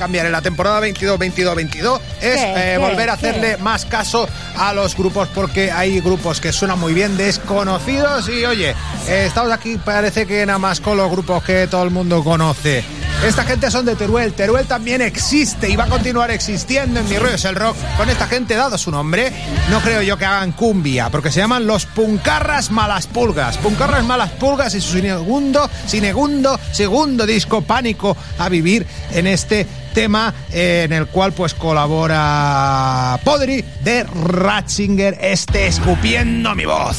cambiar 0.06 0.28
en 0.28 0.34
la 0.34 0.42
temporada 0.44 0.82
22-22-22 0.82 2.00
es 2.22 2.40
eh, 2.40 2.78
volver 2.80 3.10
a 3.10 3.14
hacerle 3.14 3.56
¿Qué? 3.56 3.64
más 3.64 3.88
caso 3.88 4.30
a 4.56 4.72
los 4.72 4.96
grupos 4.96 5.28
porque 5.30 5.72
hay 5.72 6.00
grupos 6.00 6.40
que 6.40 6.54
suenan 6.54 6.78
muy 6.80 6.94
bien 6.94 7.18
desconocidos 7.18 8.30
y 8.30 8.46
oye, 8.46 8.76
eh, 9.08 9.26
estamos 9.26 9.52
aquí, 9.52 9.80
parece 9.84 10.28
que 10.28 10.46
nada 10.46 10.60
más 10.60 10.80
con 10.80 10.96
los 10.96 11.10
grupos 11.10 11.44
que 11.44 11.66
todo 11.66 11.82
el 11.82 11.90
mundo 11.90 12.24
conoce. 12.24 12.84
Esta 13.24 13.44
gente 13.44 13.72
son 13.72 13.86
de 13.86 13.96
Teruel, 13.96 14.34
Teruel 14.34 14.68
también 14.68 15.02
existe 15.02 15.70
y 15.70 15.76
va 15.76 15.86
a 15.86 15.88
continuar 15.88 16.30
existiendo 16.30 17.00
en 17.00 17.10
Mi 17.10 17.18
Rollo 17.18 17.36
es 17.36 17.46
el 17.46 17.56
Rock. 17.56 17.76
Con 17.98 18.10
esta 18.10 18.28
gente, 18.28 18.56
dado 18.56 18.78
su 18.78 18.92
nombre, 18.92 19.32
no 19.70 19.80
creo 19.82 20.02
yo 20.04 20.18
que 20.18 20.26
hagan 20.26 20.52
cumbia, 20.52 21.10
porque 21.10 21.32
se 21.32 21.40
llaman 21.40 21.66
los 21.66 21.86
Puncarras 21.88 22.70
Malas 22.70 23.08
Pulgas. 23.08 23.58
Puncarras 23.58 24.04
Malas 24.04 24.32
Pulgas 24.32 24.76
y 24.76 24.82
su 24.82 25.00
segundo, 25.00 25.70
segundo, 25.88 26.60
segundo 26.72 27.26
disco 27.26 27.62
Pánico 27.62 28.16
a 28.38 28.48
vivir 28.50 28.86
en 29.12 29.28
este 29.28 29.66
tema 29.96 30.34
eh, 30.52 30.84
en 30.86 30.94
el 30.94 31.08
cual 31.08 31.32
pues 31.34 31.54
colabora 31.54 33.20
Podri 33.24 33.64
de 33.82 34.04
Ratzinger, 34.04 35.18
este 35.20 35.68
escupiendo 35.68 36.54
mi 36.54 36.66
voz. 36.66 36.98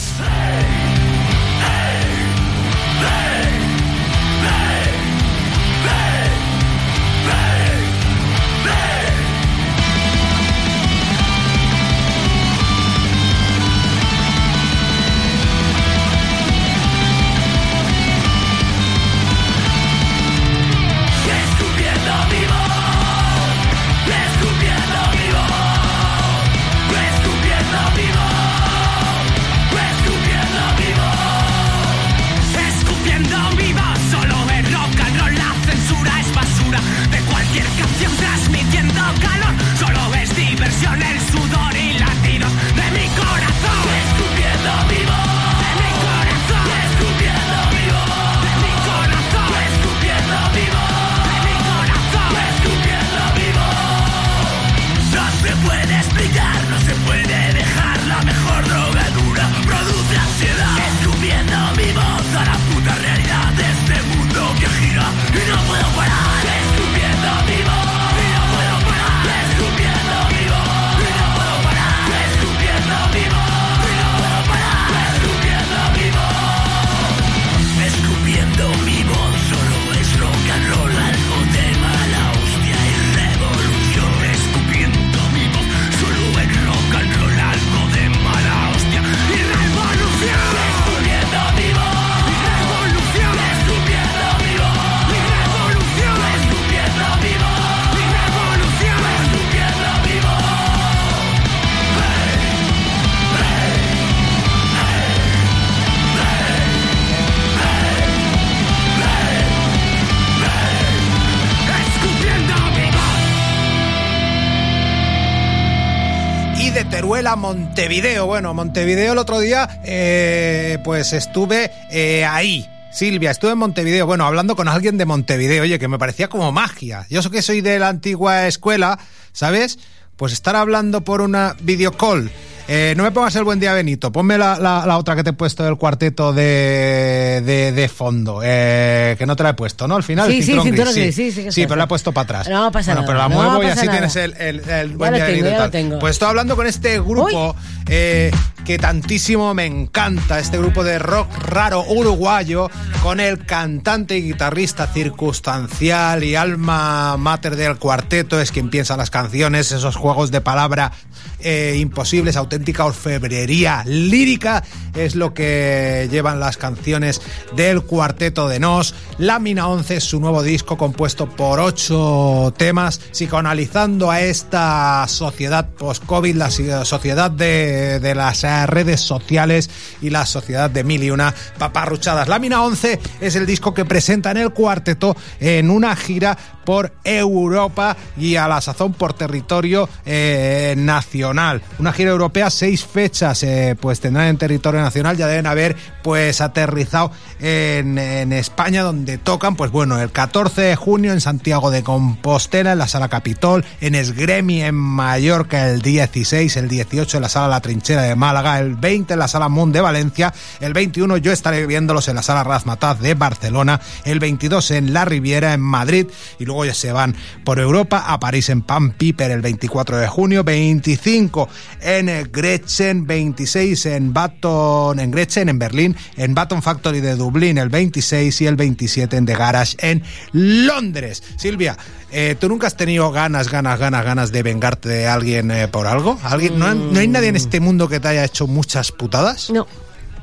Montevideo. 117.34 118.26
Bueno, 118.26 118.54
Montevideo 118.54 119.12
el 119.12 119.18
otro 119.18 119.40
día, 119.40 119.80
eh, 119.84 120.78
pues 120.84 121.12
estuve 121.12 121.72
eh, 121.90 122.24
ahí. 122.24 122.68
Silvia, 122.92 123.32
estuve 123.32 123.50
en 123.52 123.58
Montevideo, 123.58 124.06
bueno, 124.06 124.24
hablando 124.24 124.54
con 124.54 124.68
alguien 124.68 124.96
de 124.96 125.04
Montevideo, 125.04 125.64
oye, 125.64 125.78
que 125.78 125.88
me 125.88 125.98
parecía 125.98 126.28
como 126.28 126.52
magia. 126.52 127.06
Yo 127.10 127.28
que 127.30 127.42
soy 127.42 127.60
de 127.60 127.78
la 127.78 127.88
antigua 127.88 128.46
escuela, 128.46 128.98
¿sabes? 129.32 129.78
Pues 130.16 130.32
estar 130.32 130.54
hablando 130.54 131.02
por 131.02 131.20
una 131.20 131.56
videocall. 131.60 132.30
Eh, 132.68 132.94
no 132.96 133.04
me 133.04 133.12
pongas 133.12 133.36
el 133.36 133.44
buen 133.44 133.60
día, 133.60 133.72
Benito. 133.74 134.10
Ponme 134.10 134.36
la, 134.38 134.58
la- 134.58 134.84
la 134.86 134.98
otra 134.98 135.14
que 135.14 135.22
te 135.22 135.30
he 135.30 135.32
puesto 135.32 135.62
del 135.62 135.76
cuarteto 135.76 136.32
de, 136.32 137.40
de, 137.44 137.70
de 137.72 137.88
fondo. 137.88 138.40
eh, 138.42 139.14
que 139.18 139.24
no 139.24 139.36
te 139.36 139.44
la 139.44 139.50
he 139.50 139.54
puesto, 139.54 139.86
¿no? 139.86 139.94
Al 139.96 140.02
final. 140.02 140.28
Sí, 140.30 140.38
el 140.38 140.44
sí, 140.44 140.52
gris, 140.70 140.94
gris, 140.94 141.14
sí, 141.14 141.30
sí 141.30 141.32
Sí, 141.32 141.38
está, 141.48 141.52
pero 141.54 141.68
sí. 141.74 141.76
la 141.76 141.84
he 141.84 141.86
puesto 141.86 142.12
para 142.12 142.24
atrás. 142.24 142.48
No 142.48 142.72
pasa 142.72 142.94
bueno, 142.94 143.02
nada, 143.02 143.06
pero 143.06 143.18
la 143.18 143.28
no 143.28 143.34
muevo 143.36 143.62
y 143.62 143.66
pasa 143.66 143.78
así 143.80 143.86
nada. 143.86 143.98
tienes 143.98 144.16
el, 144.16 144.34
el, 144.40 144.68
el 144.68 144.96
buen 144.96 145.14
día, 145.14 145.26
tengo, 145.26 145.36
Benito 145.42 145.48
y 145.48 145.58
ya 145.58 145.70
tengo. 145.70 145.98
Pues 146.00 146.10
estoy 146.16 146.28
hablando 146.28 146.56
con 146.56 146.66
este 146.66 146.98
grupo 147.00 147.54
eh, 147.88 148.32
que 148.64 148.78
tantísimo 148.78 149.54
me 149.54 149.64
encanta, 149.66 150.40
este 150.40 150.58
grupo 150.58 150.82
de 150.82 150.98
rock 150.98 151.28
raro 151.46 151.84
uruguayo, 151.88 152.68
con 153.00 153.20
el 153.20 153.46
cantante 153.46 154.16
y 154.18 154.22
guitarrista 154.22 154.88
circunstancial 154.88 156.24
y 156.24 156.34
alma 156.34 157.16
mater 157.16 157.54
del 157.54 157.76
cuarteto, 157.76 158.40
es 158.40 158.50
quien 158.50 158.70
piensa 158.70 158.96
las 158.96 159.10
canciones, 159.10 159.70
esos 159.70 159.94
juegos 159.94 160.32
de 160.32 160.40
palabra 160.40 160.90
eh, 161.38 161.76
imposibles, 161.78 162.36
auténtica 162.56 162.86
orfebrería 162.86 163.84
lírica, 163.84 164.64
es 164.94 165.14
lo 165.14 165.34
que 165.34 166.08
llevan 166.10 166.40
las 166.40 166.56
canciones 166.56 167.20
del 167.54 167.82
cuarteto 167.82 168.48
de 168.48 168.58
Nos. 168.60 168.94
Lámina 169.18 169.68
11 169.68 169.96
es 169.96 170.04
su 170.04 170.20
nuevo 170.20 170.42
disco 170.42 170.78
compuesto 170.78 171.28
por 171.28 171.60
ocho 171.60 172.54
temas, 172.56 173.00
psicoanalizando 173.12 174.10
a 174.10 174.22
esta 174.22 175.06
sociedad 175.06 175.68
post-COVID, 175.68 176.34
la 176.34 176.50
sociedad 176.50 177.30
de, 177.30 178.00
de 178.00 178.14
las 178.14 178.42
redes 178.68 179.02
sociales 179.02 179.68
y 180.00 180.08
la 180.08 180.24
sociedad 180.24 180.70
de 180.70 180.82
mil 180.82 181.02
y 181.02 181.10
una 181.10 181.34
paparruchadas. 181.58 182.26
Lámina 182.26 182.62
11 182.62 183.00
es 183.20 183.36
el 183.36 183.44
disco 183.44 183.74
que 183.74 183.84
presentan 183.84 184.38
el 184.38 184.50
cuarteto 184.50 185.14
en 185.40 185.68
una 185.68 185.94
gira 185.94 186.38
por 186.66 186.92
Europa 187.04 187.96
y 188.18 188.36
a 188.36 188.46
la 188.48 188.60
sazón 188.60 188.92
por 188.92 189.14
territorio 189.14 189.88
eh, 190.04 190.74
nacional. 190.76 191.62
Una 191.78 191.92
gira 191.92 192.10
europea, 192.10 192.50
seis 192.50 192.84
fechas, 192.84 193.42
eh, 193.42 193.74
pues 193.80 194.00
tendrán 194.00 194.26
en 194.26 194.36
territorio 194.36 194.82
nacional, 194.82 195.16
ya 195.16 195.28
deben 195.28 195.46
haber 195.46 195.76
pues 196.02 196.42
aterrizado 196.42 197.10
en, 197.40 197.96
España 198.32 198.82
donde 198.82 199.18
tocan, 199.18 199.56
pues 199.56 199.70
bueno, 199.70 200.00
el 200.00 200.10
14 200.10 200.60
de 200.60 200.76
junio 200.76 201.12
en 201.12 201.20
Santiago 201.20 201.70
de 201.70 201.82
Compostela, 201.82 202.72
en 202.72 202.78
la 202.78 202.88
Sala 202.88 203.08
Capitol, 203.08 203.64
en 203.80 203.94
Esgremi 203.94 204.62
en 204.62 204.74
Mallorca 204.74 205.70
el 205.70 205.80
16, 205.80 206.56
el 206.56 206.68
18 206.68 207.16
en 207.16 207.22
la 207.22 207.28
Sala 207.28 207.48
La 207.48 207.60
Trinchera 207.60 208.02
de 208.02 208.16
Málaga, 208.16 208.58
el 208.58 208.74
20 208.74 209.12
en 209.12 209.18
la 209.18 209.28
Sala 209.28 209.48
Munt 209.48 209.72
de 209.72 209.80
Valencia, 209.80 210.34
el 210.60 210.72
21 210.72 211.16
yo 211.18 211.32
estaré 211.32 211.66
viéndolos 211.66 212.08
en 212.08 212.16
la 212.16 212.22
Sala 212.22 212.42
Razmataz 212.42 213.00
de 213.00 213.14
Barcelona, 213.14 213.80
el 214.04 214.18
22 214.18 214.72
en 214.72 214.92
La 214.92 215.04
Riviera 215.04 215.54
en 215.54 215.60
Madrid 215.60 216.06
y 216.38 216.44
luego 216.44 216.55
ya 216.64 216.74
se 216.74 216.92
van 216.92 217.14
por 217.44 217.58
Europa 217.58 218.04
a 218.06 218.18
París 218.20 218.48
en 218.48 218.62
Pan 218.62 218.92
Piper 218.92 219.30
el 219.30 219.42
24 219.42 219.98
de 219.98 220.08
junio, 220.08 220.44
25 220.44 221.48
en 221.80 222.30
Gretchen, 222.32 223.06
26 223.06 223.86
en 223.86 224.12
Baton, 224.12 224.98
en 224.98 225.10
Gretchen 225.10 225.48
en 225.48 225.58
Berlín, 225.58 225.96
en 226.16 226.34
Baton 226.34 226.62
Factory 226.62 227.00
de 227.00 227.16
Dublín 227.16 227.58
el 227.58 227.68
26 227.68 228.40
y 228.40 228.46
el 228.46 228.56
27 228.56 229.16
en 229.16 229.26
The 229.26 229.34
Garage 229.34 229.76
en 229.80 230.02
Londres. 230.32 231.22
Silvia, 231.36 231.76
eh, 232.10 232.36
¿tú 232.38 232.48
nunca 232.48 232.66
has 232.66 232.76
tenido 232.76 233.10
ganas, 233.10 233.50
ganas, 233.50 233.78
ganas, 233.78 234.04
ganas 234.04 234.32
de 234.32 234.42
vengarte 234.42 234.88
de 234.88 235.06
alguien 235.06 235.50
eh, 235.50 235.68
por 235.68 235.86
algo? 235.86 236.18
¿Alguien, 236.22 236.58
¿No 236.58 236.66
hay 236.98 237.08
nadie 237.08 237.28
en 237.28 237.36
este 237.36 237.60
mundo 237.60 237.88
que 237.88 238.00
te 238.00 238.08
haya 238.08 238.24
hecho 238.24 238.46
muchas 238.46 238.92
putadas? 238.92 239.50
No. 239.50 239.66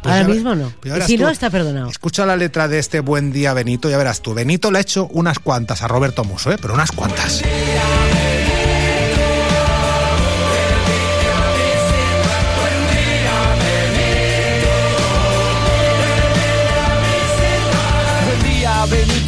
Pues 0.04 0.14
Ahora 0.14 0.28
ya- 0.28 0.34
mismo 0.34 0.54
no. 0.56 0.72
pues 0.82 1.06
si 1.06 1.18
tú. 1.18 1.24
no, 1.24 1.30
está 1.30 1.50
perdonado. 1.50 1.90
Escucha 1.90 2.26
la 2.26 2.36
letra 2.36 2.68
de 2.68 2.78
este 2.78 3.00
buen 3.00 3.32
día, 3.32 3.54
Benito, 3.54 3.90
ya 3.90 3.98
verás 3.98 4.22
tú. 4.22 4.34
Benito 4.34 4.70
le 4.70 4.78
ha 4.78 4.82
hecho 4.82 5.08
unas 5.12 5.40
cuantas 5.40 5.82
a 5.82 5.88
Roberto 5.88 6.24
Muso, 6.24 6.52
¿eh? 6.52 6.58
pero 6.62 6.74
unas 6.74 6.92
cuantas. 6.92 7.42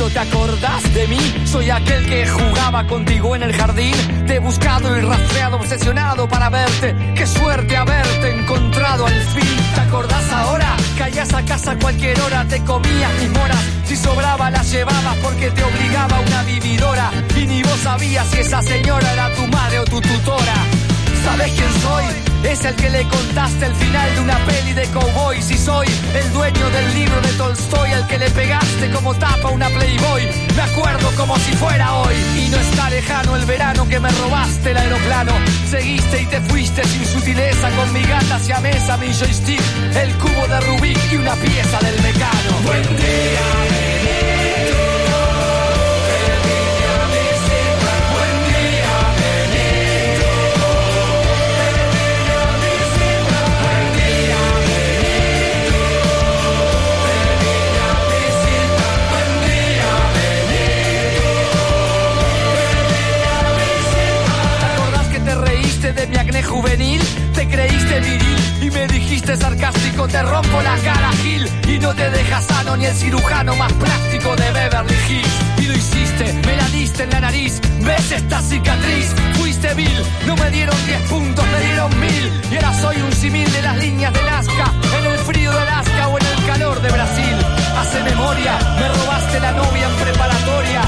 ¿Te 0.09 0.19
acordás 0.19 0.93
de 0.93 1.07
mí? 1.07 1.45
Soy 1.45 1.69
aquel 1.69 2.05
que 2.05 2.27
jugaba 2.27 2.85
contigo 2.87 3.35
en 3.35 3.43
el 3.43 3.53
jardín. 3.53 3.93
Te 4.27 4.35
he 4.35 4.39
buscado 4.39 4.97
y 4.97 5.01
rastreado, 5.01 5.57
obsesionado 5.57 6.27
para 6.27 6.49
verte. 6.49 6.95
Qué 7.15 7.25
suerte 7.25 7.75
haberte 7.75 8.29
encontrado 8.31 9.05
al 9.05 9.21
fin. 9.21 9.57
¿Te 9.73 9.81
acordás 9.81 10.31
ahora? 10.31 10.75
Caías 10.97 11.33
a 11.33 11.43
casa 11.43 11.71
a 11.71 11.79
cualquier 11.79 12.19
hora, 12.21 12.45
te 12.45 12.63
comías 12.63 13.11
mis 13.21 13.29
moras. 13.31 13.63
Si 13.85 13.95
sobraba 13.95 14.49
las 14.51 14.71
llevabas 14.71 15.17
porque 15.23 15.51
te 15.51 15.63
obligaba 15.63 16.19
una 16.19 16.43
vividora. 16.43 17.11
Y 17.35 17.45
ni 17.47 17.63
vos 17.63 17.79
sabías 17.81 18.27
si 18.27 18.39
esa 18.39 18.61
señora 18.61 19.11
era 19.13 19.33
tu 19.35 19.47
madre 19.47 19.79
o 19.79 19.85
tu 19.85 20.01
tutora. 20.01 20.84
¿Sabes 21.25 21.51
quién 21.53 21.73
soy? 21.81 22.05
Es 22.43 22.63
el 22.63 22.75
que 22.75 22.89
le 22.91 23.03
contaste 23.07 23.65
el 23.65 23.75
final 23.75 24.13
de 24.13 24.21
una 24.21 24.37
peli 24.45 24.73
de 24.73 24.85
cowboy. 24.89 25.41
Si 25.41 25.57
soy 25.57 25.87
el 26.13 26.31
dueño 26.31 26.69
del 26.69 26.93
libro 26.93 27.19
de 27.21 27.29
Tolstoy, 27.29 27.91
el 27.91 28.05
que 28.05 28.19
le 28.19 28.29
pegaste 28.29 28.91
como 28.91 29.15
tapa 29.15 29.49
una 29.49 29.67
Playboy. 29.69 30.21
Me 30.55 30.61
acuerdo 30.61 31.09
como 31.17 31.35
si 31.39 31.53
fuera 31.53 31.95
hoy. 31.95 32.13
Y 32.37 32.49
no 32.49 32.57
está 32.57 32.91
lejano 32.91 33.35
el 33.35 33.45
verano 33.45 33.87
que 33.89 33.99
me 33.99 34.09
robaste 34.09 34.69
el 34.71 34.77
aeroplano. 34.77 35.33
Seguiste 35.67 36.21
y 36.21 36.25
te 36.27 36.39
fuiste 36.41 36.83
sin 36.83 37.05
sutileza 37.05 37.71
con 37.71 37.91
mi 37.91 38.03
gata 38.03 38.35
hacia 38.35 38.59
mesa, 38.59 38.95
mi 38.97 39.07
joystick, 39.07 39.61
el 39.95 40.13
cubo 40.17 40.47
de 40.47 40.61
Rubik 40.61 40.99
y 41.11 41.15
una 41.15 41.33
pieza 41.33 41.79
del 41.79 41.99
mecano. 42.03 42.51
Buen 42.63 42.83
día, 42.83 43.84
de 65.95 66.07
mi 66.07 66.17
acné 66.17 66.43
juvenil? 66.43 67.01
Te 67.33 67.47
creíste 67.47 67.99
viril 68.01 68.37
y 68.61 68.69
me 68.69 68.87
dijiste 68.87 69.35
sarcástico, 69.37 70.07
te 70.07 70.21
rompo 70.21 70.61
la 70.61 70.75
cara, 70.77 71.11
Gil. 71.23 71.49
Y 71.67 71.79
no 71.79 71.93
te 71.93 72.09
deja 72.09 72.41
sano 72.41 72.75
ni 72.77 72.85
el 72.85 72.95
cirujano 72.95 73.55
más 73.55 73.71
práctico 73.73 74.35
de 74.35 74.51
Beverly 74.51 74.95
Hills. 75.09 75.35
Y 75.57 75.61
lo 75.67 75.73
hiciste, 75.73 76.33
me 76.45 76.55
la 76.55 76.67
diste 76.69 77.03
en 77.03 77.09
la 77.11 77.21
nariz. 77.21 77.61
¿Ves 77.81 78.11
esta 78.11 78.41
cicatriz? 78.41 79.13
Fuiste 79.35 79.73
vil, 79.73 80.03
no 80.27 80.35
me 80.35 80.49
dieron 80.51 80.75
10 80.85 81.01
puntos, 81.09 81.45
me 81.47 81.65
dieron 81.65 81.99
mil. 81.99 82.31
Y 82.51 82.55
ahora 82.55 82.73
soy 82.81 82.97
un 83.01 83.11
simil 83.11 83.51
de 83.51 83.61
las 83.61 83.77
líneas 83.77 84.13
de 84.13 84.23
Nazca, 84.23 84.73
en 84.99 85.11
el 85.11 85.17
frío 85.19 85.51
de 85.51 85.59
Alaska 85.59 86.07
o 86.07 86.17
en 86.19 86.25
el 86.25 86.45
calor 86.45 86.81
de 86.81 86.89
Brasil. 86.91 87.35
Hace 87.77 88.03
memoria, 88.03 88.57
me 88.79 88.87
robaste 88.89 89.39
la 89.39 89.51
novia 89.51 89.87
en 89.87 89.95
preparatoria. 90.03 90.81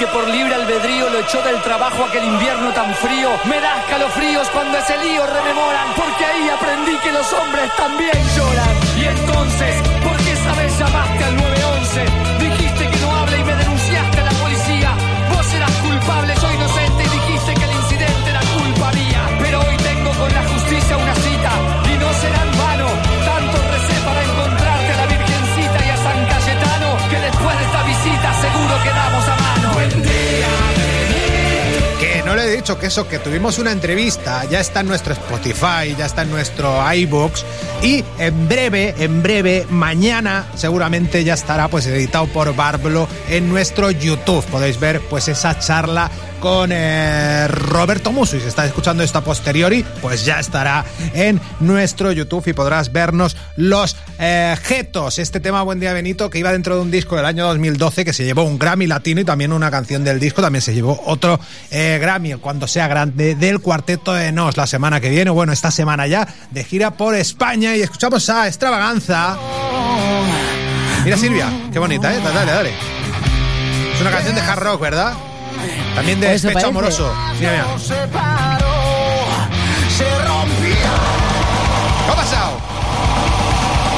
Que 0.00 0.06
por 0.06 0.26
libre 0.30 0.54
albedrío 0.54 1.10
lo 1.10 1.18
echó 1.18 1.42
del 1.42 1.60
trabajo 1.60 2.04
aquel 2.04 2.24
invierno 2.24 2.72
tan 2.72 2.94
frío. 2.94 3.28
Me 3.44 3.60
da 3.60 3.80
escalofríos 3.80 4.48
cuando 4.48 4.78
ese 4.78 4.96
lío 4.96 5.26
rememoran, 5.26 5.92
porque 5.94 6.24
ahí 6.24 6.48
aprendí 6.48 6.96
que 7.04 7.12
los 7.12 7.30
hombres 7.34 7.70
también 7.76 8.16
lloran. 8.34 8.76
Y 8.96 9.04
entonces, 9.04 9.89
Que 32.78 32.86
eso, 32.86 33.08
que 33.08 33.18
tuvimos 33.18 33.58
una 33.58 33.72
entrevista, 33.72 34.44
ya 34.44 34.60
está 34.60 34.80
en 34.80 34.86
nuestro 34.86 35.12
Spotify, 35.12 35.94
ya 35.98 36.06
está 36.06 36.22
en 36.22 36.30
nuestro 36.30 36.80
iBooks 36.94 37.44
y 37.82 38.04
en 38.18 38.48
breve, 38.48 38.94
en 38.98 39.22
breve, 39.22 39.66
mañana 39.68 40.46
seguramente 40.54 41.24
ya 41.24 41.34
estará 41.34 41.68
pues 41.68 41.86
editado 41.86 42.26
por 42.28 42.54
Barblo 42.54 43.08
en 43.28 43.48
nuestro 43.48 43.90
YouTube. 43.90 44.44
Podéis 44.46 44.78
ver 44.78 45.00
pues 45.00 45.26
esa 45.28 45.58
charla 45.58 46.10
con 46.40 46.70
eh, 46.72 47.46
Roberto 47.48 48.12
Muso 48.12 48.36
y 48.36 48.40
si 48.40 48.48
estás 48.48 48.66
escuchando 48.66 49.02
esto 49.02 49.18
a 49.18 49.24
posteriori, 49.24 49.84
pues 50.00 50.24
ya 50.24 50.40
estará 50.40 50.84
en 51.14 51.40
nuestro 51.60 52.10
YouTube 52.12 52.48
y 52.48 52.52
podrás 52.52 52.92
vernos 52.92 53.36
los 53.56 53.96
eh. 54.18 54.56
Este 55.18 55.40
tema 55.40 55.62
Buen 55.62 55.78
Día 55.78 55.92
Benito 55.92 56.30
que 56.30 56.38
iba 56.38 56.52
dentro 56.52 56.76
de 56.76 56.82
un 56.82 56.90
disco 56.90 57.16
del 57.16 57.26
año 57.26 57.46
2012 57.46 58.04
que 58.04 58.12
se 58.12 58.24
llevó 58.24 58.44
un 58.44 58.58
Grammy 58.58 58.86
latino 58.86 59.20
y 59.20 59.24
también 59.24 59.52
una 59.52 59.70
canción 59.70 60.04
del 60.04 60.18
disco, 60.18 60.40
también 60.40 60.62
se 60.62 60.74
llevó 60.74 61.00
otro 61.04 61.38
eh, 61.70 61.98
Grammy 62.00 62.34
cuando 62.34 62.66
sea 62.66 62.88
grande 62.88 63.34
del 63.34 63.60
cuarteto 63.60 64.14
de 64.14 64.32
Nos 64.32 64.56
la 64.56 64.66
semana 64.66 65.00
que 65.00 65.10
viene, 65.10 65.30
bueno, 65.30 65.52
esta 65.52 65.70
semana 65.70 66.06
ya 66.06 66.26
de 66.50 66.64
gira 66.64 66.92
por 66.92 67.14
España 67.14 67.76
y 67.76 67.82
escuchamos 67.82 68.28
a 68.30 68.46
Extravaganza. 68.46 69.36
Mira 71.04 71.16
Silvia, 71.16 71.50
qué 71.72 71.78
bonita, 71.78 72.14
¿eh? 72.14 72.20
Dale, 72.22 72.52
dale. 72.52 72.70
Es 73.94 74.00
una 74.00 74.10
canción 74.10 74.34
de 74.34 74.40
hard 74.40 74.60
rock, 74.60 74.80
¿verdad? 74.80 75.14
También 75.94 76.20
de 76.20 76.28
Pues 76.28 76.42
despecho 76.42 76.54
parece. 76.54 76.68
amoroso. 76.68 77.14
Mira, 77.38 77.52
mira. 77.52 77.66
¿Qué 82.06 82.12
ha 82.12 82.14
pasado? 82.14 82.52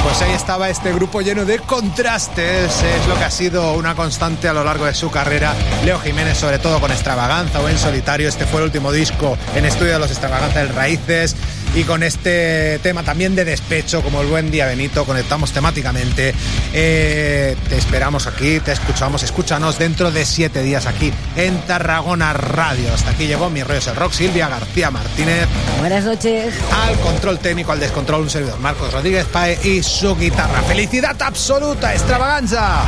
Pues 0.02 0.20
ahí 0.22 0.32
estaba 0.32 0.68
este 0.68 0.92
grupo 0.92 1.20
lleno 1.20 1.44
de 1.44 1.58
contrastes. 1.60 2.82
Es 2.82 3.06
lo 3.06 3.16
que 3.16 3.24
ha 3.24 3.30
sido 3.30 3.74
una 3.74 3.94
constante 3.94 4.48
a 4.48 4.52
lo 4.52 4.64
largo 4.64 4.86
de 4.86 4.94
su 4.94 5.10
carrera. 5.10 5.54
Leo 5.84 6.00
Jiménez, 6.00 6.36
sobre 6.38 6.58
todo 6.58 6.80
con 6.80 6.90
Extravaganza 6.90 7.60
o 7.60 7.68
en 7.68 7.78
solitario. 7.78 8.28
Este 8.28 8.44
fue 8.46 8.60
el 8.60 8.66
último 8.66 8.90
disco 8.90 9.36
en 9.54 9.64
estudio 9.64 9.92
de 9.92 9.98
los 10.00 10.10
Extravaganza 10.10 10.58
del 10.58 10.70
Raíces. 10.74 11.36
Y 11.74 11.84
con 11.84 12.02
este 12.02 12.78
tema 12.82 13.02
también 13.02 13.34
de 13.34 13.46
despecho, 13.46 14.02
como 14.02 14.20
el 14.20 14.26
buen 14.26 14.50
día 14.50 14.66
Benito, 14.66 15.06
conectamos 15.06 15.52
temáticamente. 15.52 16.34
Eh, 16.74 17.56
te 17.68 17.78
esperamos 17.78 18.26
aquí, 18.26 18.60
te 18.60 18.72
escuchamos, 18.72 19.22
escúchanos 19.22 19.78
dentro 19.78 20.10
de 20.10 20.26
siete 20.26 20.62
días 20.62 20.86
aquí 20.86 21.10
en 21.34 21.58
Tarragona 21.62 22.34
Radio. 22.34 22.92
Hasta 22.92 23.12
aquí 23.12 23.26
llegó 23.26 23.48
mi 23.48 23.62
rollo 23.62 23.90
el 23.90 23.96
rock, 23.96 24.12
Silvia 24.12 24.48
García 24.48 24.90
Martínez. 24.90 25.46
Buenas 25.78 26.04
noches. 26.04 26.54
Al 26.86 26.98
control 27.00 27.38
técnico, 27.38 27.72
al 27.72 27.80
descontrol, 27.80 28.22
un 28.22 28.30
servidor 28.30 28.60
Marcos 28.60 28.92
Rodríguez 28.92 29.24
Pae 29.24 29.58
y 29.64 29.82
su 29.82 30.14
guitarra. 30.14 30.60
¡Felicidad 30.62 31.16
absoluta! 31.22 31.94
¡Extravaganza! 31.94 32.82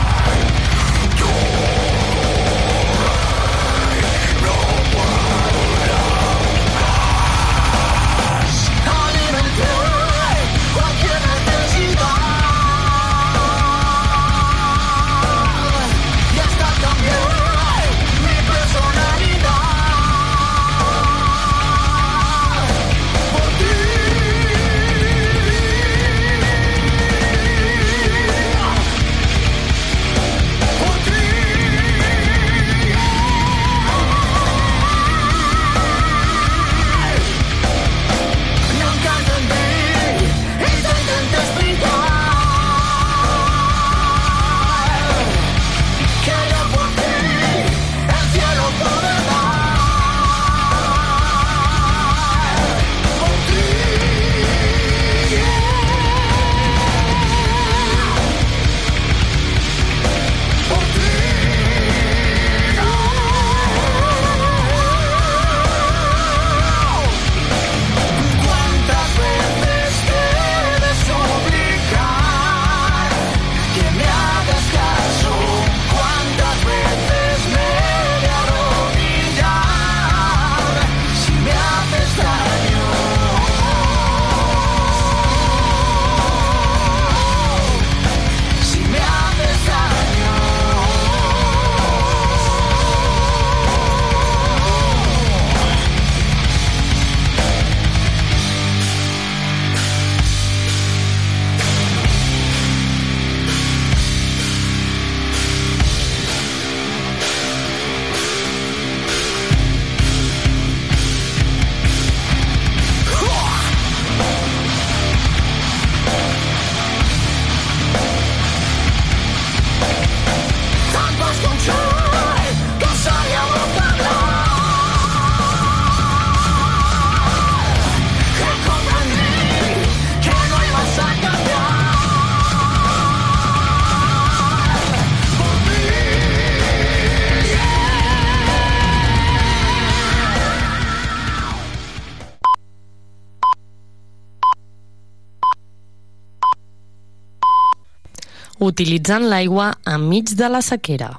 Utilitzant 148.64 149.24
l'aigua 149.28 149.72
enmig 149.86 150.34
de 150.38 150.48
la 150.50 150.60
sequera. 150.64 151.12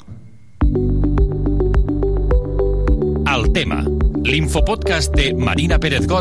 El 3.35 3.49
tema, 3.51 3.81
l'infopodcast 4.23 5.15
de 5.17 5.33
Marina 5.33 5.77
Pérez 5.79 6.05
Got 6.07 6.13